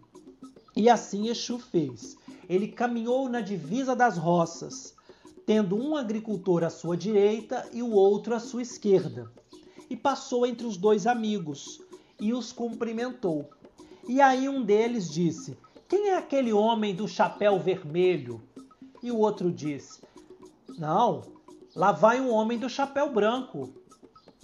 E 0.77 0.89
assim 0.89 1.29
Exu 1.29 1.59
fez. 1.59 2.17
Ele 2.49 2.69
caminhou 2.69 3.29
na 3.29 3.41
divisa 3.41 3.95
das 3.95 4.17
roças, 4.17 4.95
tendo 5.47 5.77
um 5.77 5.97
agricultor 5.97 6.65
à 6.65 6.71
sua 6.71 6.97
direita 6.97 7.69
e 7.73 7.83
o 7.83 7.91
outro 7.91 8.35
à 8.35 8.41
sua 8.41 8.63
esquerda, 8.63 9.31
e 9.89 9.97
passou 9.97 10.47
entre 10.47 10.67
os 10.67 10.77
dois 10.77 11.07
amigos 11.07 11.81
e 12.21 12.33
os 12.33 12.53
cumprimentou. 12.53 13.49
E 14.11 14.21
aí 14.21 14.49
um 14.49 14.61
deles 14.61 15.09
disse: 15.09 15.57
Quem 15.89 16.09
é 16.09 16.17
aquele 16.17 16.53
homem 16.53 16.93
do 16.93 17.07
chapéu 17.07 17.61
vermelho? 17.61 18.43
E 19.01 19.13
o 19.13 19.19
outro 19.19 19.53
disse: 19.53 20.03
Não, 20.77 21.23
lá 21.77 21.93
vai 21.93 22.21
um 22.21 22.29
homem 22.29 22.59
do 22.59 22.69
chapéu 22.69 23.09
branco. 23.13 23.73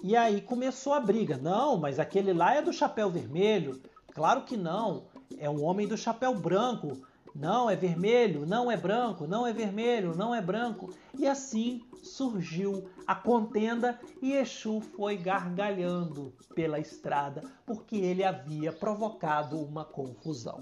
E 0.04 0.16
aí 0.16 0.40
começou 0.40 0.94
a 0.94 1.00
briga. 1.00 1.36
Não, 1.36 1.76
mas 1.76 1.98
aquele 1.98 2.32
lá 2.32 2.54
é 2.54 2.62
do 2.62 2.72
chapéu 2.72 3.10
vermelho. 3.10 3.82
Claro 4.14 4.42
que 4.42 4.56
não. 4.56 5.06
É 5.36 5.50
um 5.50 5.64
homem 5.64 5.88
do 5.88 5.96
chapéu 5.96 6.32
branco. 6.32 7.02
Não, 7.38 7.68
é 7.68 7.76
vermelho, 7.76 8.46
não 8.46 8.70
é 8.70 8.76
branco, 8.76 9.26
não 9.26 9.46
é 9.46 9.52
vermelho, 9.52 10.16
não 10.16 10.34
é 10.34 10.40
branco. 10.40 10.92
E 11.18 11.26
assim 11.26 11.82
surgiu 12.02 12.88
a 13.06 13.14
contenda 13.14 13.98
e 14.22 14.32
Exu 14.32 14.80
foi 14.80 15.16
gargalhando 15.16 16.32
pela 16.54 16.78
estrada 16.78 17.42
porque 17.64 17.96
ele 17.96 18.24
havia 18.24 18.72
provocado 18.72 19.60
uma 19.60 19.84
confusão. 19.84 20.58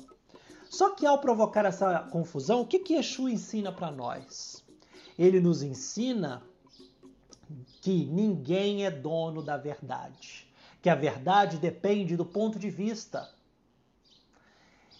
Só 0.68 0.90
que 0.90 1.06
ao 1.06 1.20
provocar 1.20 1.64
essa 1.64 2.00
confusão, 2.10 2.62
o 2.62 2.66
que, 2.66 2.80
que 2.80 2.94
Exu 2.94 3.28
ensina 3.28 3.70
para 3.70 3.92
nós? 3.92 4.64
ele 5.18 5.40
nos 5.40 5.62
ensina 5.62 6.42
que 7.80 8.06
ninguém 8.06 8.84
é 8.84 8.90
dono 8.90 9.42
da 9.42 9.56
verdade, 9.56 10.46
que 10.82 10.88
a 10.88 10.94
verdade 10.94 11.58
depende 11.58 12.16
do 12.16 12.24
ponto 12.24 12.58
de 12.58 12.70
vista. 12.70 13.28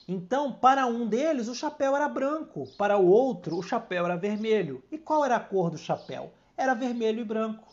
Então, 0.07 0.53
para 0.53 0.87
um 0.87 1.07
deles, 1.07 1.49
o 1.49 1.55
chapéu 1.55 1.97
era 1.97 2.09
branco, 2.09 2.67
para 2.77 2.99
o 2.99 3.07
outro, 3.07 3.57
o 3.57 3.63
chapéu 3.63 4.05
era 4.05 4.17
vermelho. 4.17 4.83
E 4.93 4.99
qual 4.99 5.25
era 5.25 5.37
a 5.37 5.41
cor 5.41 5.71
do 5.71 5.79
chapéu? 5.79 6.33
Era 6.57 6.75
vermelho 6.75 7.21
e 7.21 7.25
branco. 7.25 7.67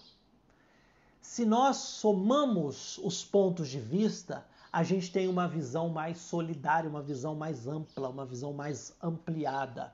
Se 1.22 1.46
nós 1.46 1.78
somamos 1.78 2.98
os 3.00 3.24
pontos 3.24 3.67
de 3.67 3.80
vista, 3.80 4.46
a 4.72 4.84
gente 4.84 5.12
tem 5.12 5.28
uma 5.28 5.48
visão 5.48 5.89
mais 5.89 6.17
solidária, 6.20 6.89
uma 6.89 7.02
visão 7.02 7.36
mais 7.36 7.67
ampla, 7.67 8.10
uma 8.10 8.26
visão 8.26 8.54
mais 8.54 8.96
ampliada. 9.04 9.94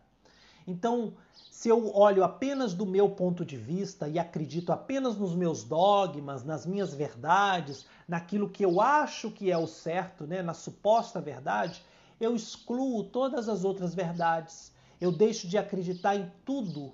Então, 0.68 1.14
se 1.50 1.70
eu 1.70 1.96
olho 1.96 2.24
apenas 2.24 2.74
do 2.74 2.86
meu 2.86 3.10
ponto 3.10 3.44
de 3.44 3.58
vista 3.58 4.08
e 4.08 4.20
acredito 4.20 4.72
apenas 4.72 5.18
nos 5.18 5.34
meus 5.34 5.64
dogmas, 5.64 6.44
nas 6.44 6.66
minhas 6.66 6.94
verdades, 6.94 7.86
naquilo 8.08 8.50
que 8.50 8.64
eu 8.64 8.80
acho 8.80 9.32
que 9.32 9.50
é 9.50 9.58
o 9.58 9.66
certo, 9.66 10.28
né, 10.28 10.44
na 10.44 10.54
suposta 10.54 11.20
verdade, 11.20 11.84
eu 12.20 12.36
excluo 12.36 13.04
todas 13.04 13.48
as 13.48 13.64
outras 13.64 13.94
verdades. 13.94 14.72
Eu 15.00 15.12
deixo 15.12 15.48
de 15.48 15.58
acreditar 15.58 16.16
em 16.16 16.32
tudo, 16.44 16.94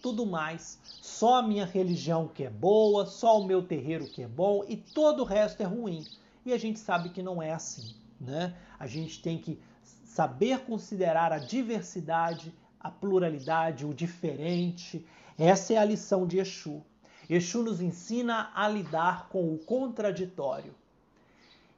tudo 0.00 0.24
mais. 0.24 0.78
Só 1.02 1.36
a 1.36 1.42
minha 1.42 1.64
religião 1.64 2.28
que 2.28 2.44
é 2.44 2.50
boa, 2.50 3.06
só 3.06 3.40
o 3.40 3.46
meu 3.46 3.62
terreiro 3.62 4.06
que 4.06 4.22
é 4.22 4.28
bom 4.28 4.64
e 4.68 4.76
todo 4.76 5.20
o 5.20 5.24
resto 5.24 5.62
é 5.62 5.66
ruim. 5.66 6.04
E 6.46 6.52
a 6.52 6.58
gente 6.58 6.78
sabe 6.78 7.08
que 7.08 7.22
não 7.22 7.42
é 7.42 7.52
assim, 7.52 7.94
né? 8.20 8.54
A 8.78 8.86
gente 8.86 9.20
tem 9.20 9.38
que 9.38 9.58
saber 10.04 10.60
considerar 10.60 11.32
a 11.32 11.38
diversidade, 11.38 12.54
a 12.78 12.90
pluralidade, 12.90 13.84
o 13.84 13.94
diferente. 13.94 15.04
Essa 15.36 15.72
é 15.72 15.76
a 15.78 15.84
lição 15.84 16.26
de 16.26 16.38
Exu. 16.38 16.82
Exu 17.28 17.62
nos 17.62 17.80
ensina 17.80 18.50
a 18.54 18.68
lidar 18.68 19.28
com 19.28 19.52
o 19.52 19.58
contraditório. 19.58 20.74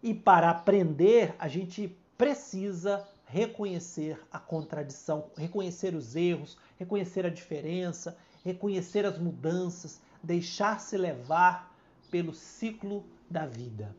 E 0.03 0.13
para 0.13 0.51
aprender, 0.51 1.35
a 1.39 1.49
gente 1.49 1.97
precisa 2.17 3.07
reconhecer 3.27 4.21
a 4.33 4.39
contradição, 4.39 5.27
reconhecer 5.37 5.95
os 5.95 6.15
erros, 6.15 6.57
reconhecer 6.79 7.27
a 7.27 7.31
diferença, 7.31 8.17
reconhecer 8.45 9.05
as 9.05 9.19
mudanças, 9.19 10.01
deixar-se 10.23 10.97
levar 10.97 11.75
pelo 12.11 12.33
ciclo 12.33 13.05
da 13.29 13.45
vida. 13.45 13.95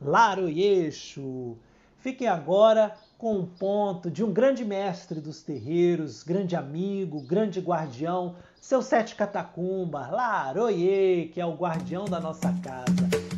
Laroyeixo! 0.00 1.56
Fiquem 1.98 2.26
agora 2.26 2.96
com 3.18 3.36
um 3.36 3.46
ponto 3.46 4.10
de 4.10 4.24
um 4.24 4.32
grande 4.32 4.64
mestre 4.64 5.20
dos 5.20 5.42
terreiros, 5.42 6.22
grande 6.22 6.56
amigo, 6.56 7.20
grande 7.20 7.60
guardião, 7.60 8.36
seu 8.58 8.80
Sete 8.80 9.14
Catacumba, 9.14 10.08
Laroye, 10.08 11.30
que 11.34 11.38
é 11.38 11.44
o 11.44 11.54
guardião 11.54 12.06
da 12.06 12.18
nossa 12.18 12.50
casa. 12.62 13.29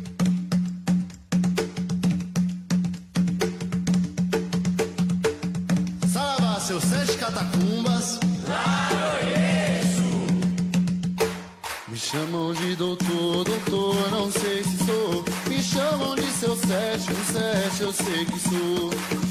Seus 7.23 7.29
sete 7.29 7.31
catacumbas. 7.31 8.19
Me 11.87 11.97
chamam 11.97 12.53
de 12.53 12.75
doutor, 12.75 13.43
doutor, 13.45 14.11
não 14.11 14.31
sei 14.31 14.63
se 14.63 14.77
sou. 14.85 15.23
Me 15.47 15.61
chamam 15.61 16.15
de 16.15 16.25
seu 16.31 16.53
um 16.53 16.57
sete, 16.57 17.81
eu 17.81 17.93
sei 17.93 18.25
que 18.25 18.39
sou. 18.39 19.22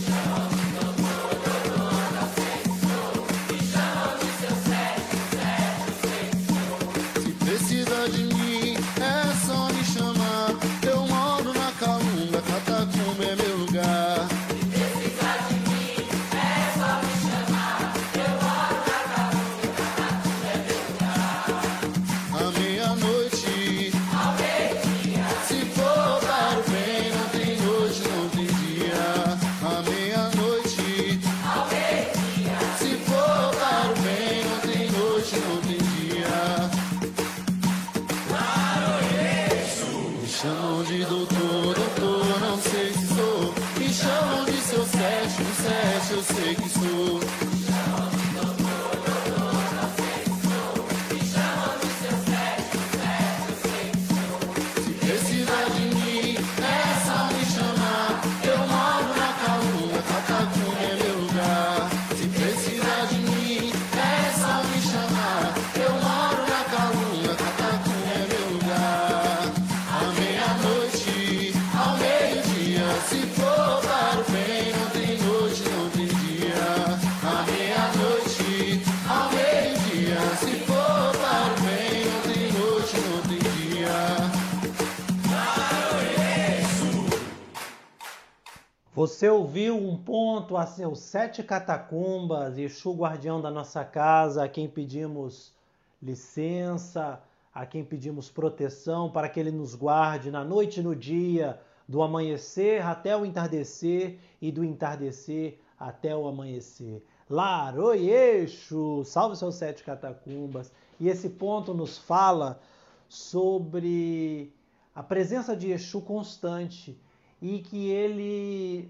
Você 89.02 89.28
ouviu 89.28 89.76
um 89.76 89.96
ponto 89.96 90.56
a 90.56 90.64
seus 90.64 91.00
sete 91.00 91.42
catacumbas, 91.42 92.56
Exu 92.56 92.92
guardião 92.92 93.40
da 93.40 93.50
nossa 93.50 93.84
casa, 93.84 94.44
a 94.44 94.48
quem 94.48 94.68
pedimos 94.68 95.52
licença, 96.00 97.20
a 97.52 97.66
quem 97.66 97.84
pedimos 97.84 98.30
proteção 98.30 99.10
para 99.10 99.28
que 99.28 99.40
ele 99.40 99.50
nos 99.50 99.74
guarde 99.74 100.30
na 100.30 100.44
noite 100.44 100.78
e 100.78 100.84
no 100.84 100.94
dia, 100.94 101.60
do 101.88 102.00
amanhecer 102.00 102.80
até 102.86 103.16
o 103.16 103.26
entardecer 103.26 104.20
e 104.40 104.52
do 104.52 104.64
entardecer 104.64 105.58
até 105.76 106.16
o 106.16 106.28
amanhecer. 106.28 107.04
Laroi 107.28 108.08
Exu, 108.08 109.02
salve 109.04 109.34
seus 109.34 109.56
sete 109.56 109.82
catacumbas. 109.82 110.70
E 111.00 111.08
esse 111.08 111.28
ponto 111.28 111.74
nos 111.74 111.98
fala 111.98 112.60
sobre 113.08 114.54
a 114.94 115.02
presença 115.02 115.56
de 115.56 115.72
Exu 115.72 116.00
constante 116.02 116.96
e 117.42 117.58
que 117.58 117.90
ele 117.90 118.88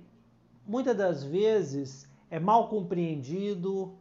muitas 0.67 0.95
das 0.95 1.25
vezes 1.25 2.07
é 2.31 2.39
mal 2.39 2.69
compreendido, 2.69 3.95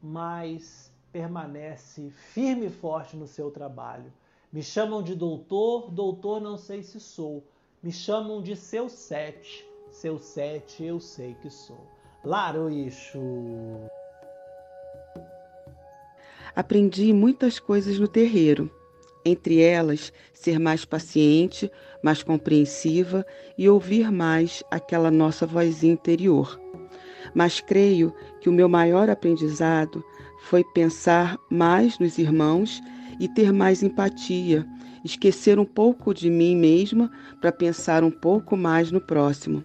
mas 0.00 0.92
permanece 1.12 2.10
firme 2.10 2.66
e 2.66 2.70
forte 2.70 3.16
no 3.16 3.26
seu 3.26 3.50
trabalho. 3.50 4.12
Me 4.52 4.62
chamam 4.62 5.02
de 5.02 5.16
doutor, 5.16 5.90
doutor 5.90 6.40
não 6.40 6.56
sei 6.56 6.84
se 6.84 7.00
sou. 7.00 7.44
Me 7.82 7.90
chamam 7.90 8.40
de 8.40 8.54
seu 8.54 8.88
sete, 8.88 9.66
seu 9.90 10.18
sete 10.18 10.84
eu 10.84 11.00
sei 11.00 11.34
que 11.34 11.50
sou. 11.50 11.84
Laroixo. 12.24 13.18
Aprendi 16.54 17.12
muitas 17.12 17.58
coisas 17.58 17.98
no 17.98 18.06
terreiro, 18.06 18.70
entre 19.24 19.60
elas 19.60 20.12
ser 20.32 20.58
mais 20.58 20.84
paciente, 20.84 21.70
mais 22.02 22.22
compreensiva 22.22 23.26
e 23.56 23.68
ouvir 23.68 24.10
mais 24.10 24.62
aquela 24.70 25.10
nossa 25.10 25.46
vozinha 25.46 25.92
interior. 25.92 26.58
Mas 27.34 27.60
creio 27.60 28.14
que 28.40 28.48
o 28.48 28.52
meu 28.52 28.68
maior 28.68 29.10
aprendizado 29.10 30.04
foi 30.42 30.64
pensar 30.64 31.36
mais 31.50 31.98
nos 31.98 32.18
irmãos 32.18 32.80
e 33.20 33.28
ter 33.28 33.52
mais 33.52 33.82
empatia, 33.82 34.66
esquecer 35.04 35.58
um 35.58 35.64
pouco 35.64 36.14
de 36.14 36.30
mim 36.30 36.56
mesma 36.56 37.10
para 37.40 37.52
pensar 37.52 38.02
um 38.02 38.10
pouco 38.10 38.56
mais 38.56 38.90
no 38.90 39.00
próximo. 39.00 39.64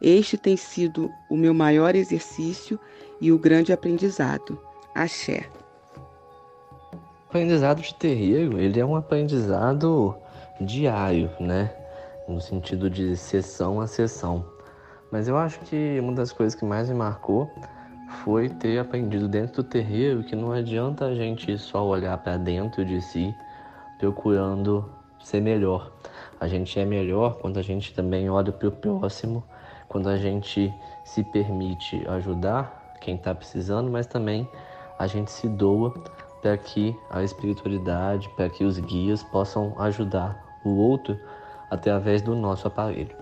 Este 0.00 0.38
tem 0.38 0.56
sido 0.56 1.10
o 1.30 1.36
meu 1.36 1.52
maior 1.52 1.94
exercício 1.94 2.78
e 3.20 3.30
o 3.30 3.38
grande 3.38 3.72
aprendizado. 3.72 4.58
Axé. 4.94 5.59
O 7.30 7.32
aprendizado 7.32 7.80
de 7.80 7.94
terreiro, 7.94 8.58
ele 8.58 8.80
é 8.80 8.84
um 8.84 8.96
aprendizado 8.96 10.16
diário, 10.60 11.30
né? 11.38 11.70
No 12.26 12.40
sentido 12.40 12.90
de 12.90 13.16
sessão 13.16 13.80
a 13.80 13.86
sessão. 13.86 14.44
Mas 15.12 15.28
eu 15.28 15.36
acho 15.36 15.60
que 15.60 16.00
uma 16.00 16.12
das 16.12 16.32
coisas 16.32 16.58
que 16.58 16.64
mais 16.64 16.88
me 16.88 16.96
marcou 16.96 17.48
foi 18.24 18.48
ter 18.48 18.80
aprendido 18.80 19.28
dentro 19.28 19.62
do 19.62 19.68
terreiro 19.68 20.24
que 20.24 20.34
não 20.34 20.50
adianta 20.50 21.04
a 21.04 21.14
gente 21.14 21.56
só 21.56 21.86
olhar 21.86 22.18
para 22.18 22.36
dentro 22.36 22.84
de 22.84 23.00
si 23.00 23.32
procurando 24.00 24.90
ser 25.22 25.40
melhor. 25.40 25.92
A 26.40 26.48
gente 26.48 26.80
é 26.80 26.84
melhor 26.84 27.38
quando 27.38 27.58
a 27.58 27.62
gente 27.62 27.94
também 27.94 28.28
olha 28.28 28.50
para 28.50 28.66
o 28.66 28.72
próximo, 28.72 29.44
quando 29.88 30.08
a 30.08 30.16
gente 30.16 30.74
se 31.04 31.22
permite 31.22 32.04
ajudar 32.08 32.96
quem 33.00 33.14
está 33.14 33.32
precisando, 33.32 33.88
mas 33.88 34.08
também 34.08 34.48
a 34.98 35.06
gente 35.06 35.30
se 35.30 35.48
doa 35.48 35.94
para 36.40 36.56
que 36.56 36.96
a 37.10 37.22
espiritualidade, 37.22 38.28
para 38.30 38.48
que 38.48 38.64
os 38.64 38.78
guias 38.78 39.22
possam 39.22 39.74
ajudar 39.78 40.60
o 40.64 40.70
outro 40.70 41.18
através 41.70 42.22
do 42.22 42.34
nosso 42.34 42.66
aparelho. 42.66 43.16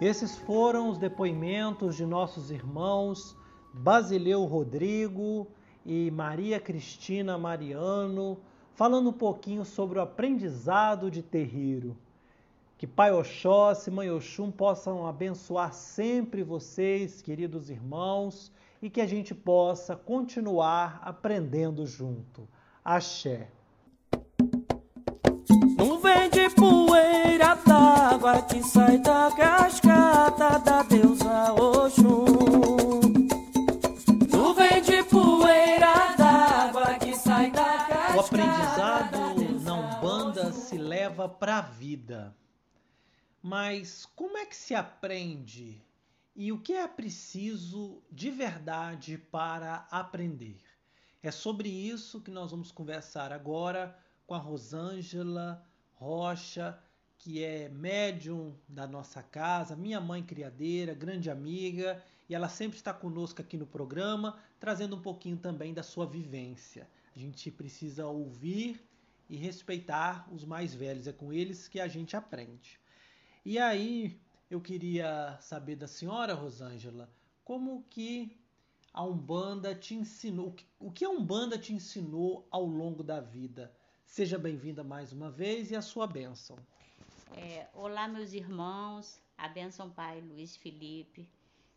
Esses 0.00 0.36
foram 0.36 0.88
os 0.88 0.98
depoimentos 0.98 1.96
de 1.96 2.06
nossos 2.06 2.50
irmãos 2.50 3.36
Basileu 3.72 4.44
Rodrigo 4.44 5.46
e 5.86 6.10
Maria 6.10 6.58
Cristina 6.58 7.38
Mariano, 7.38 8.38
falando 8.74 9.10
um 9.10 9.12
pouquinho 9.12 9.64
sobre 9.64 9.98
o 9.98 10.02
aprendizado 10.02 11.10
de 11.10 11.22
terreiro. 11.22 11.96
Que 12.76 12.86
Pai 12.86 13.12
Oxóssi 13.12 13.90
e 13.90 13.92
Mãe 13.92 14.10
Oxum 14.10 14.50
possam 14.50 15.06
abençoar 15.06 15.72
sempre 15.72 16.42
vocês, 16.42 17.20
queridos 17.22 17.70
irmãos, 17.70 18.50
e 18.82 18.88
que 18.88 19.00
a 19.00 19.06
gente 19.06 19.34
possa 19.34 19.94
continuar 19.94 21.00
aprendendo 21.02 21.86
junto. 21.86 22.48
Axé. 22.84 23.48
Poeira 26.60 27.54
d'água 27.54 28.42
que 28.42 28.62
sai 28.62 28.98
da 28.98 29.30
cascata 29.34 30.58
da 30.58 30.82
deusa 30.82 31.54
Oxum. 31.54 32.26
Poeira 35.08 36.14
d'água 36.18 36.98
que 36.98 37.16
sai 37.16 37.50
da 37.50 37.64
cascata. 37.64 38.16
O 38.16 38.20
aprendizado 38.20 39.60
na 39.62 39.74
Umbanda 39.74 40.52
se 40.52 40.76
leva 40.76 41.28
para 41.28 41.58
a 41.58 41.62
vida. 41.62 42.36
Mas 43.42 44.04
como 44.14 44.36
é 44.36 44.44
que 44.44 44.56
se 44.56 44.74
aprende 44.74 45.82
e 46.34 46.52
o 46.52 46.60
que 46.60 46.72
é 46.72 46.86
preciso 46.86 48.02
de 48.10 48.30
verdade 48.30 49.18
para 49.18 49.86
aprender? 49.90 50.60
É 51.22 51.30
sobre 51.30 51.68
isso 51.68 52.20
que 52.20 52.30
nós 52.30 52.50
vamos 52.50 52.72
conversar 52.72 53.32
agora 53.32 53.98
com 54.26 54.34
a 54.34 54.38
Rosângela 54.38 55.62
Rocha, 55.94 56.78
que 57.18 57.44
é 57.44 57.68
médium 57.68 58.56
da 58.66 58.86
nossa 58.86 59.22
casa, 59.22 59.76
minha 59.76 60.00
mãe 60.00 60.22
criadeira, 60.22 60.94
grande 60.94 61.28
amiga, 61.28 62.02
e 62.28 62.34
ela 62.34 62.48
sempre 62.48 62.78
está 62.78 62.94
conosco 62.94 63.42
aqui 63.42 63.58
no 63.58 63.66
programa, 63.66 64.38
trazendo 64.58 64.96
um 64.96 65.02
pouquinho 65.02 65.36
também 65.36 65.74
da 65.74 65.82
sua 65.82 66.06
vivência. 66.06 66.88
A 67.14 67.18
gente 67.18 67.50
precisa 67.50 68.06
ouvir 68.06 68.80
e 69.28 69.36
respeitar 69.36 70.26
os 70.32 70.44
mais 70.44 70.74
velhos, 70.74 71.06
é 71.06 71.12
com 71.12 71.32
eles 71.32 71.68
que 71.68 71.80
a 71.80 71.88
gente 71.88 72.16
aprende. 72.16 72.80
E 73.44 73.58
aí, 73.58 74.18
eu 74.50 74.60
queria 74.60 75.38
saber 75.40 75.76
da 75.76 75.86
senhora 75.86 76.34
Rosângela, 76.34 77.08
como 77.44 77.84
que 77.88 78.36
a 78.92 79.04
Umbanda 79.04 79.74
te 79.74 79.94
ensinou, 79.94 80.54
o 80.78 80.90
que- 80.90 81.04
a 81.04 81.08
Umbanda 81.10 81.56
te 81.56 81.72
ensinou 81.72 82.46
ao 82.50 82.66
longo 82.66 83.04
da 83.04 83.20
vida? 83.20 83.72
Seja 84.04 84.36
bem-vinda 84.36 84.82
mais 84.82 85.12
uma 85.12 85.30
vez 85.30 85.70
e 85.70 85.76
a 85.76 85.82
sua 85.82 86.06
bênção. 86.06 86.56
É, 87.36 87.68
olá, 87.74 88.08
meus 88.08 88.32
irmãos. 88.32 89.20
A 89.38 89.48
bênção 89.48 89.88
Pai 89.88 90.20
Luiz 90.20 90.56
Felipe. 90.56 91.30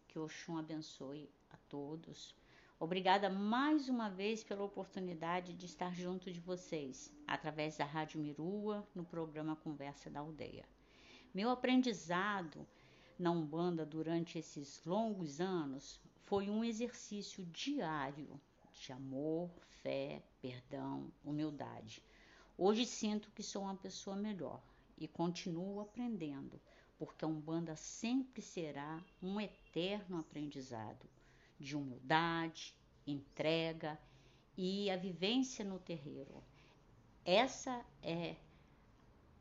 Que 0.08 0.18
Oxum 0.18 0.58
abençoe 0.58 1.30
a 1.52 1.58
todos. 1.70 2.36
Obrigada 2.80 3.30
mais 3.30 3.88
uma 3.88 4.10
vez 4.10 4.44
pela 4.44 4.64
oportunidade 4.64 5.54
de 5.54 5.66
estar 5.68 5.94
junto 5.94 6.32
de 6.32 6.40
vocês, 6.40 7.12
através 7.28 7.78
da 7.78 7.86
Rádio 7.86 8.20
Mirua, 8.20 8.86
no 8.94 9.06
programa 9.06 9.56
Conversa 9.56 10.10
da 10.10 10.20
Aldeia. 10.20 10.66
Meu 11.34 11.50
aprendizado 11.50 12.68
na 13.18 13.32
Umbanda 13.32 13.84
durante 13.84 14.38
esses 14.38 14.86
longos 14.86 15.42
anos 15.42 16.00
foi 16.26 16.48
um 16.48 16.64
exercício 16.64 17.44
diário 17.46 18.40
de 18.72 18.94
amor, 18.94 19.50
fé, 19.82 20.22
perdão, 20.40 21.12
humildade. 21.26 22.04
Hoje 22.56 22.86
sinto 22.86 23.32
que 23.32 23.42
sou 23.42 23.64
uma 23.64 23.76
pessoa 23.76 24.16
melhor 24.16 24.62
e 24.96 25.08
continuo 25.08 25.82
aprendendo, 25.82 26.62
porque 27.00 27.26
a 27.26 27.28
Umbanda 27.28 27.76
sempre 27.76 28.44
será 28.44 29.04
um 29.20 29.42
eterno 29.42 30.20
aprendizado 30.20 31.10
de 31.60 31.76
humildade, 31.76 32.76
entrega 33.08 34.00
e 34.56 34.92
a 34.92 34.98
vivência 34.98 35.66
no 35.66 35.80
terreiro. 35.80 36.44
Essa 37.26 37.84
é 38.04 38.36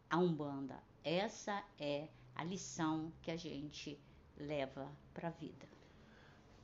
a 0.09 0.17
Umbanda, 0.17 0.83
essa 1.05 1.63
é 1.79 2.09
a 2.35 2.45
lição 2.45 3.13
que 3.23 3.31
a 3.31 3.37
gente 3.37 3.99
leva 4.37 4.91
para 5.13 5.29
a 5.29 5.31
vida. 5.31 5.67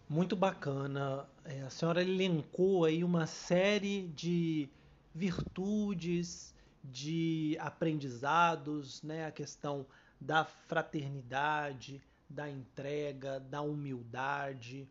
Muito 0.08 0.34
bacana. 0.34 1.28
É, 1.44 1.62
a 1.62 1.70
senhora 1.70 2.02
elencou 2.02 2.84
aí 2.84 3.04
uma 3.04 3.26
série 3.26 4.08
de 4.08 4.68
virtudes, 5.14 6.54
de 6.82 7.56
aprendizados, 7.60 9.02
né? 9.02 9.26
A 9.26 9.30
questão 9.30 9.86
da 10.20 10.44
fraternidade, 10.44 12.00
da 12.28 12.48
entrega, 12.48 13.38
da 13.40 13.60
humildade. 13.60 14.88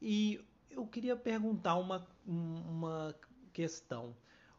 E 0.00 0.40
eu 0.70 0.86
queria 0.86 1.16
perguntar 1.16 1.76
uma, 1.76 2.06
uma 2.24 3.14
questão. 3.52 4.14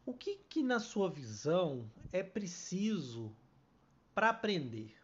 O 0.06 0.14
que, 0.14 0.38
que, 0.50 0.64
na 0.64 0.80
sua 0.80 1.10
visão, 1.10 1.90
é 2.12 2.24
preciso 2.24 3.34
para 4.18 4.30
aprender? 4.30 4.96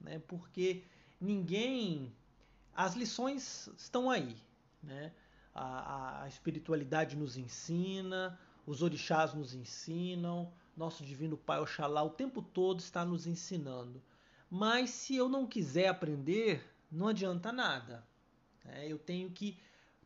Né? 0.00 0.18
Porque 0.26 0.82
ninguém. 1.20 2.10
As 2.74 2.94
lições 2.94 3.68
estão 3.76 4.08
aí. 4.08 4.34
Né? 4.82 5.12
A, 5.54 6.22
a 6.22 6.28
espiritualidade 6.28 7.16
nos 7.16 7.36
ensina, 7.36 8.40
os 8.66 8.80
orixás 8.80 9.34
nos 9.34 9.52
ensinam, 9.52 10.50
nosso 10.74 11.04
Divino 11.04 11.36
Pai 11.36 11.60
Oxalá 11.60 12.02
o 12.02 12.08
tempo 12.08 12.40
todo 12.40 12.80
está 12.80 13.04
nos 13.04 13.26
ensinando. 13.26 14.02
Mas 14.50 14.88
se 14.88 15.14
eu 15.14 15.28
não 15.28 15.46
quiser 15.46 15.88
aprender, 15.88 16.66
não 16.90 17.08
adianta 17.08 17.52
nada. 17.52 18.08
né? 18.64 18.90
Eu 18.90 18.98
tenho 18.98 19.30
que 19.30 19.58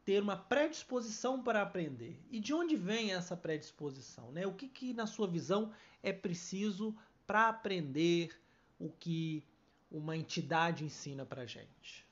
ter 0.05 0.21
uma 0.21 0.37
predisposição 0.37 1.41
para 1.41 1.63
aprender. 1.63 2.21
E 2.29 2.41
de 2.41 2.53
onde 2.53 2.75
vem 2.75 3.13
essa 3.13 3.37
predisposição? 3.37 4.33
Né? 4.33 4.45
O 4.45 4.55
que, 4.55 4.67
que, 4.67 4.93
na 4.93 5.07
sua 5.07 5.29
visão, 5.29 5.73
é 6.03 6.13
preciso 6.13 6.97
para 7.31 7.49
aprender 7.49 8.43
o 8.77 8.91
que 8.91 9.47
uma 9.91 10.17
entidade 10.17 10.85
ensina 10.85 11.25
para 11.25 11.47
gente? 11.47 12.05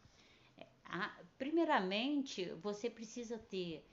Ah, 0.85 1.15
primeiramente, 1.39 2.53
você 2.55 2.89
precisa 2.91 3.39
ter 3.39 3.85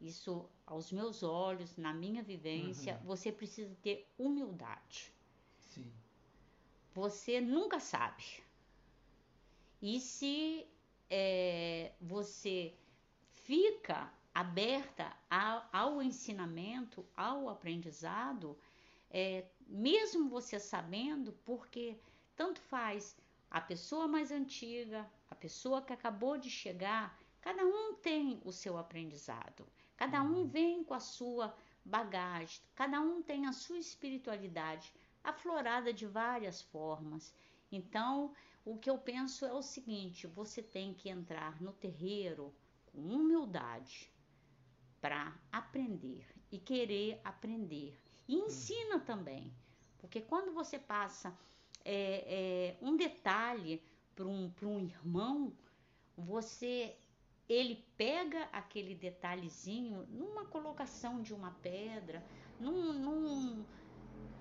isso 0.00 0.50
aos 0.66 0.92
meus 0.92 1.22
olhos, 1.22 1.76
na 1.76 1.92
minha 1.94 2.22
vivência, 2.22 3.00
Uhum. 3.00 3.04
você 3.04 3.32
precisa 3.32 3.74
ter 3.82 4.12
humildade. 4.18 5.12
Sim. 5.58 5.92
Você 6.94 7.40
nunca 7.42 7.78
sabe. 7.78 8.24
E 9.80 10.00
se 10.00 10.66
é, 11.10 11.92
você 12.00 12.74
fica 13.30 14.12
aberta 14.34 15.16
ao, 15.30 15.68
ao 15.72 16.02
ensinamento, 16.02 17.06
ao 17.16 17.48
aprendizado, 17.48 18.58
é, 19.10 19.44
mesmo 19.66 20.28
você 20.28 20.58
sabendo, 20.58 21.32
porque 21.44 21.98
tanto 22.36 22.60
faz 22.60 23.16
a 23.50 23.60
pessoa 23.60 24.08
mais 24.08 24.30
antiga, 24.30 25.08
a 25.30 25.34
pessoa 25.34 25.82
que 25.82 25.92
acabou 25.92 26.36
de 26.36 26.50
chegar, 26.50 27.18
cada 27.40 27.64
um 27.64 27.94
tem 27.94 28.40
o 28.44 28.52
seu 28.52 28.76
aprendizado, 28.76 29.66
cada 29.96 30.22
um 30.22 30.46
vem 30.46 30.82
com 30.82 30.94
a 30.94 31.00
sua 31.00 31.56
bagagem, 31.84 32.60
cada 32.74 33.00
um 33.00 33.22
tem 33.22 33.46
a 33.46 33.52
sua 33.52 33.78
espiritualidade 33.78 34.92
aflorada 35.22 35.92
de 35.92 36.06
várias 36.06 36.62
formas. 36.62 37.34
Então, 37.70 38.34
o 38.64 38.78
que 38.78 38.88
eu 38.88 38.98
penso 38.98 39.44
é 39.44 39.52
o 39.52 39.62
seguinte: 39.62 40.26
você 40.26 40.62
tem 40.62 40.94
que 40.94 41.08
entrar 41.08 41.60
no 41.60 41.72
terreiro 41.72 42.54
com 42.86 43.00
humildade 43.00 44.10
para 45.00 45.36
aprender 45.52 46.26
e 46.50 46.58
querer 46.58 47.20
aprender. 47.22 48.03
E 48.26 48.34
ensina 48.36 49.00
também, 49.00 49.52
porque 49.98 50.20
quando 50.20 50.52
você 50.52 50.78
passa 50.78 51.36
é, 51.84 52.74
é, 52.74 52.76
um 52.80 52.96
detalhe 52.96 53.82
para 54.14 54.26
um, 54.26 54.50
pra 54.50 54.66
um 54.66 54.80
irmão, 54.80 55.52
você 56.16 56.96
ele 57.48 57.84
pega 57.96 58.44
aquele 58.52 58.94
detalhezinho 58.94 60.06
numa 60.08 60.46
colocação 60.46 61.20
de 61.20 61.34
uma 61.34 61.50
pedra, 61.50 62.24
num, 62.58 62.92
num 62.94 63.66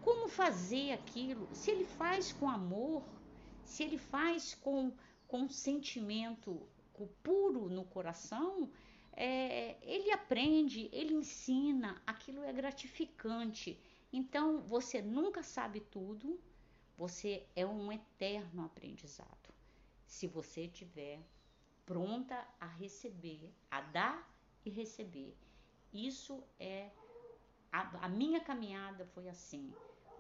como 0.01 0.29
fazer 0.29 0.91
aquilo. 0.93 1.49
Se 1.53 1.71
ele 1.71 1.85
faz 1.85 2.31
com 2.31 2.49
amor, 2.49 3.03
se 3.63 3.83
ele 3.83 3.97
faz 3.97 4.53
com, 4.55 4.93
com 5.27 5.49
sentimento 5.49 6.61
puro 7.21 7.69
no 7.69 7.83
coração, 7.85 8.69
é, 9.15 9.77
ele 9.81 10.11
aprende, 10.11 10.89
ele 10.91 11.13
ensina, 11.13 12.01
aquilo 12.05 12.43
é 12.43 12.51
gratificante. 12.51 13.79
Então, 14.11 14.61
você 14.61 15.01
nunca 15.01 15.41
sabe 15.43 15.79
tudo, 15.79 16.39
você 16.97 17.45
é 17.55 17.65
um 17.65 17.91
eterno 17.91 18.65
aprendizado. 18.65 19.53
Se 20.05 20.27
você 20.27 20.65
estiver 20.65 21.19
pronta 21.85 22.47
a 22.59 22.67
receber, 22.67 23.53
a 23.69 23.81
dar 23.81 24.33
e 24.65 24.69
receber. 24.69 25.35
Isso 25.91 26.43
é. 26.59 26.89
A, 27.71 28.05
a 28.05 28.09
minha 28.09 28.39
caminhada 28.39 29.05
foi 29.07 29.27
assim. 29.27 29.73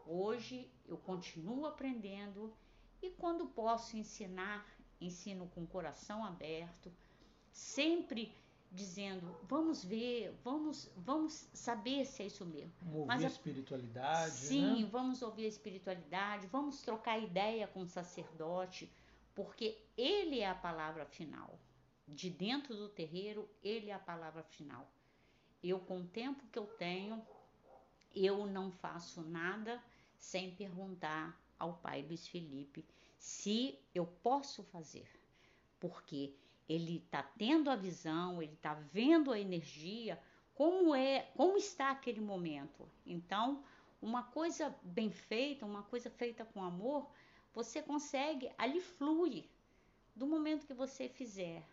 Hoje 0.05 0.69
eu 0.85 0.97
continuo 0.97 1.65
aprendendo 1.65 2.53
e 3.01 3.09
quando 3.11 3.47
posso 3.47 3.95
ensinar, 3.95 4.65
ensino 4.99 5.47
com 5.49 5.63
o 5.63 5.67
coração 5.67 6.23
aberto, 6.25 6.91
sempre 7.51 8.35
dizendo: 8.73 9.35
vamos 9.43 9.83
ver, 9.83 10.31
vamos, 10.43 10.89
vamos 10.97 11.47
saber 11.53 12.05
se 12.05 12.23
é 12.23 12.25
isso 12.27 12.45
mesmo. 12.45 12.73
Ouvir 12.93 13.07
Mas 13.07 13.23
a 13.23 13.27
a- 13.27 13.29
espiritualidade, 13.29 14.31
Sim, 14.31 14.83
né? 14.83 14.89
vamos 14.91 15.21
ouvir 15.21 15.45
a 15.45 15.49
espiritualidade, 15.49 16.47
vamos 16.47 16.81
trocar 16.81 17.19
ideia 17.19 17.67
com 17.67 17.81
o 17.81 17.87
sacerdote, 17.87 18.91
porque 19.35 19.77
ele 19.97 20.39
é 20.39 20.47
a 20.49 20.55
palavra 20.55 21.05
final. 21.05 21.59
De 22.07 22.29
dentro 22.29 22.75
do 22.75 22.89
terreiro, 22.89 23.49
ele 23.63 23.89
é 23.89 23.93
a 23.93 23.99
palavra 23.99 24.43
final. 24.43 24.91
Eu, 25.63 25.79
com 25.79 26.01
o 26.01 26.07
tempo 26.07 26.45
que 26.51 26.59
eu 26.59 26.65
tenho, 26.65 27.25
eu 28.13 28.45
não 28.45 28.71
faço 28.71 29.21
nada 29.21 29.81
sem 30.17 30.53
perguntar 30.55 31.39
ao 31.57 31.73
pai 31.75 32.01
Luiz 32.01 32.27
Felipe 32.27 32.85
se 33.17 33.79
eu 33.95 34.05
posso 34.05 34.63
fazer, 34.63 35.07
porque 35.79 36.35
ele 36.67 36.97
está 36.97 37.23
tendo 37.23 37.69
a 37.69 37.75
visão, 37.75 38.41
ele 38.41 38.53
está 38.53 38.73
vendo 38.73 39.31
a 39.31 39.39
energia, 39.39 40.19
como 40.55 40.93
é, 40.95 41.31
como 41.35 41.57
está 41.57 41.91
aquele 41.91 42.21
momento. 42.21 42.89
Então, 43.05 43.63
uma 44.01 44.23
coisa 44.23 44.75
bem 44.83 45.11
feita, 45.11 45.65
uma 45.65 45.83
coisa 45.83 46.09
feita 46.09 46.45
com 46.45 46.63
amor, 46.63 47.09
você 47.53 47.81
consegue, 47.81 48.51
ali 48.57 48.81
flui. 48.81 49.49
Do 50.15 50.27
momento 50.27 50.67
que 50.67 50.73
você 50.73 51.09
fizer 51.09 51.63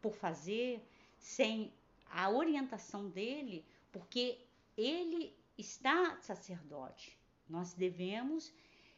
por 0.00 0.14
fazer, 0.14 0.86
sem 1.18 1.72
a 2.10 2.30
orientação 2.30 3.08
dele, 3.08 3.64
porque 3.90 4.38
ele 4.76 5.36
está 5.56 6.16
sacerdote. 6.20 7.18
Nós 7.48 7.72
devemos 7.72 8.52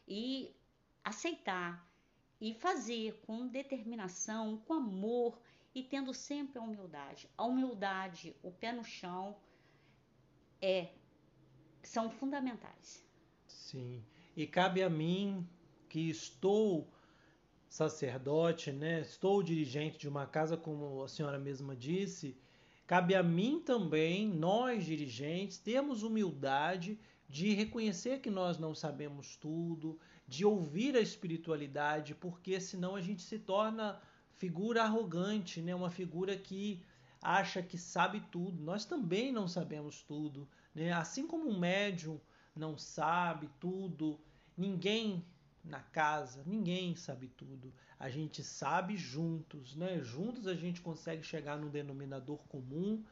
e 0.07 0.55
aceitar 1.03 1.90
e 2.41 2.55
fazer 2.55 3.21
com 3.27 3.47
determinação, 3.47 4.57
com 4.67 4.75
amor 4.75 5.39
e 5.75 5.83
tendo 5.83 6.15
sempre 6.15 6.59
a 6.59 6.63
humildade. 6.63 7.29
A 7.37 7.45
humildade, 7.45 8.35
o 8.43 8.51
pé 8.51 8.73
no 8.73 8.85
chão 8.85 9.37
é 10.61 10.89
são 11.83 12.11
fundamentais. 12.11 13.05
Sim. 13.47 14.03
E 14.37 14.47
cabe 14.47 14.83
a 14.83 14.91
mim 14.91 15.47
que 15.89 16.09
estou 16.09 16.89
sacerdote, 17.69 18.73
né? 18.73 19.01
Estou 19.01 19.43
dirigente 19.43 19.99
de 19.99 20.09
uma 20.09 20.27
casa, 20.27 20.57
como 20.57 21.03
a 21.03 21.09
senhora 21.09 21.39
mesma 21.39 21.77
disse. 21.77 22.37
Cabe 22.87 23.15
a 23.15 23.23
mim 23.23 23.61
também, 23.61 24.29
nós 24.29 24.85
dirigentes, 24.85 25.59
termos 25.59 26.03
humildade 26.03 26.99
de 27.29 27.55
reconhecer 27.55 28.21
que 28.21 28.29
nós 28.29 28.59
não 28.59 28.75
sabemos 28.75 29.37
tudo, 29.37 29.99
de 30.31 30.45
ouvir 30.47 30.95
a 30.97 31.01
espiritualidade, 31.01 32.15
porque 32.15 32.61
senão 32.61 32.95
a 32.95 33.01
gente 33.01 33.21
se 33.21 33.37
torna 33.37 34.01
figura 34.39 34.85
arrogante, 34.85 35.61
né? 35.61 35.75
Uma 35.75 35.91
figura 35.91 36.37
que 36.37 36.81
acha 37.21 37.61
que 37.61 37.77
sabe 37.77 38.21
tudo. 38.31 38.63
Nós 38.63 38.85
também 38.85 39.33
não 39.33 39.49
sabemos 39.49 40.03
tudo, 40.03 40.49
né? 40.73 40.93
Assim 40.93 41.27
como 41.27 41.51
um 41.51 41.59
médium 41.59 42.21
não 42.55 42.79
sabe 42.79 43.51
tudo, 43.59 44.21
ninguém 44.57 45.27
na 45.65 45.81
casa, 45.81 46.45
ninguém 46.47 46.95
sabe 46.95 47.27
tudo. 47.27 47.75
A 47.99 48.09
gente 48.09 48.45
sabe 48.45 48.97
juntos, 48.97 49.75
né? 49.75 50.01
Juntos 50.01 50.47
a 50.47 50.55
gente 50.55 50.81
consegue 50.81 51.25
chegar 51.25 51.59
num 51.59 51.71
denominador 51.71 52.39
comum 52.47 53.03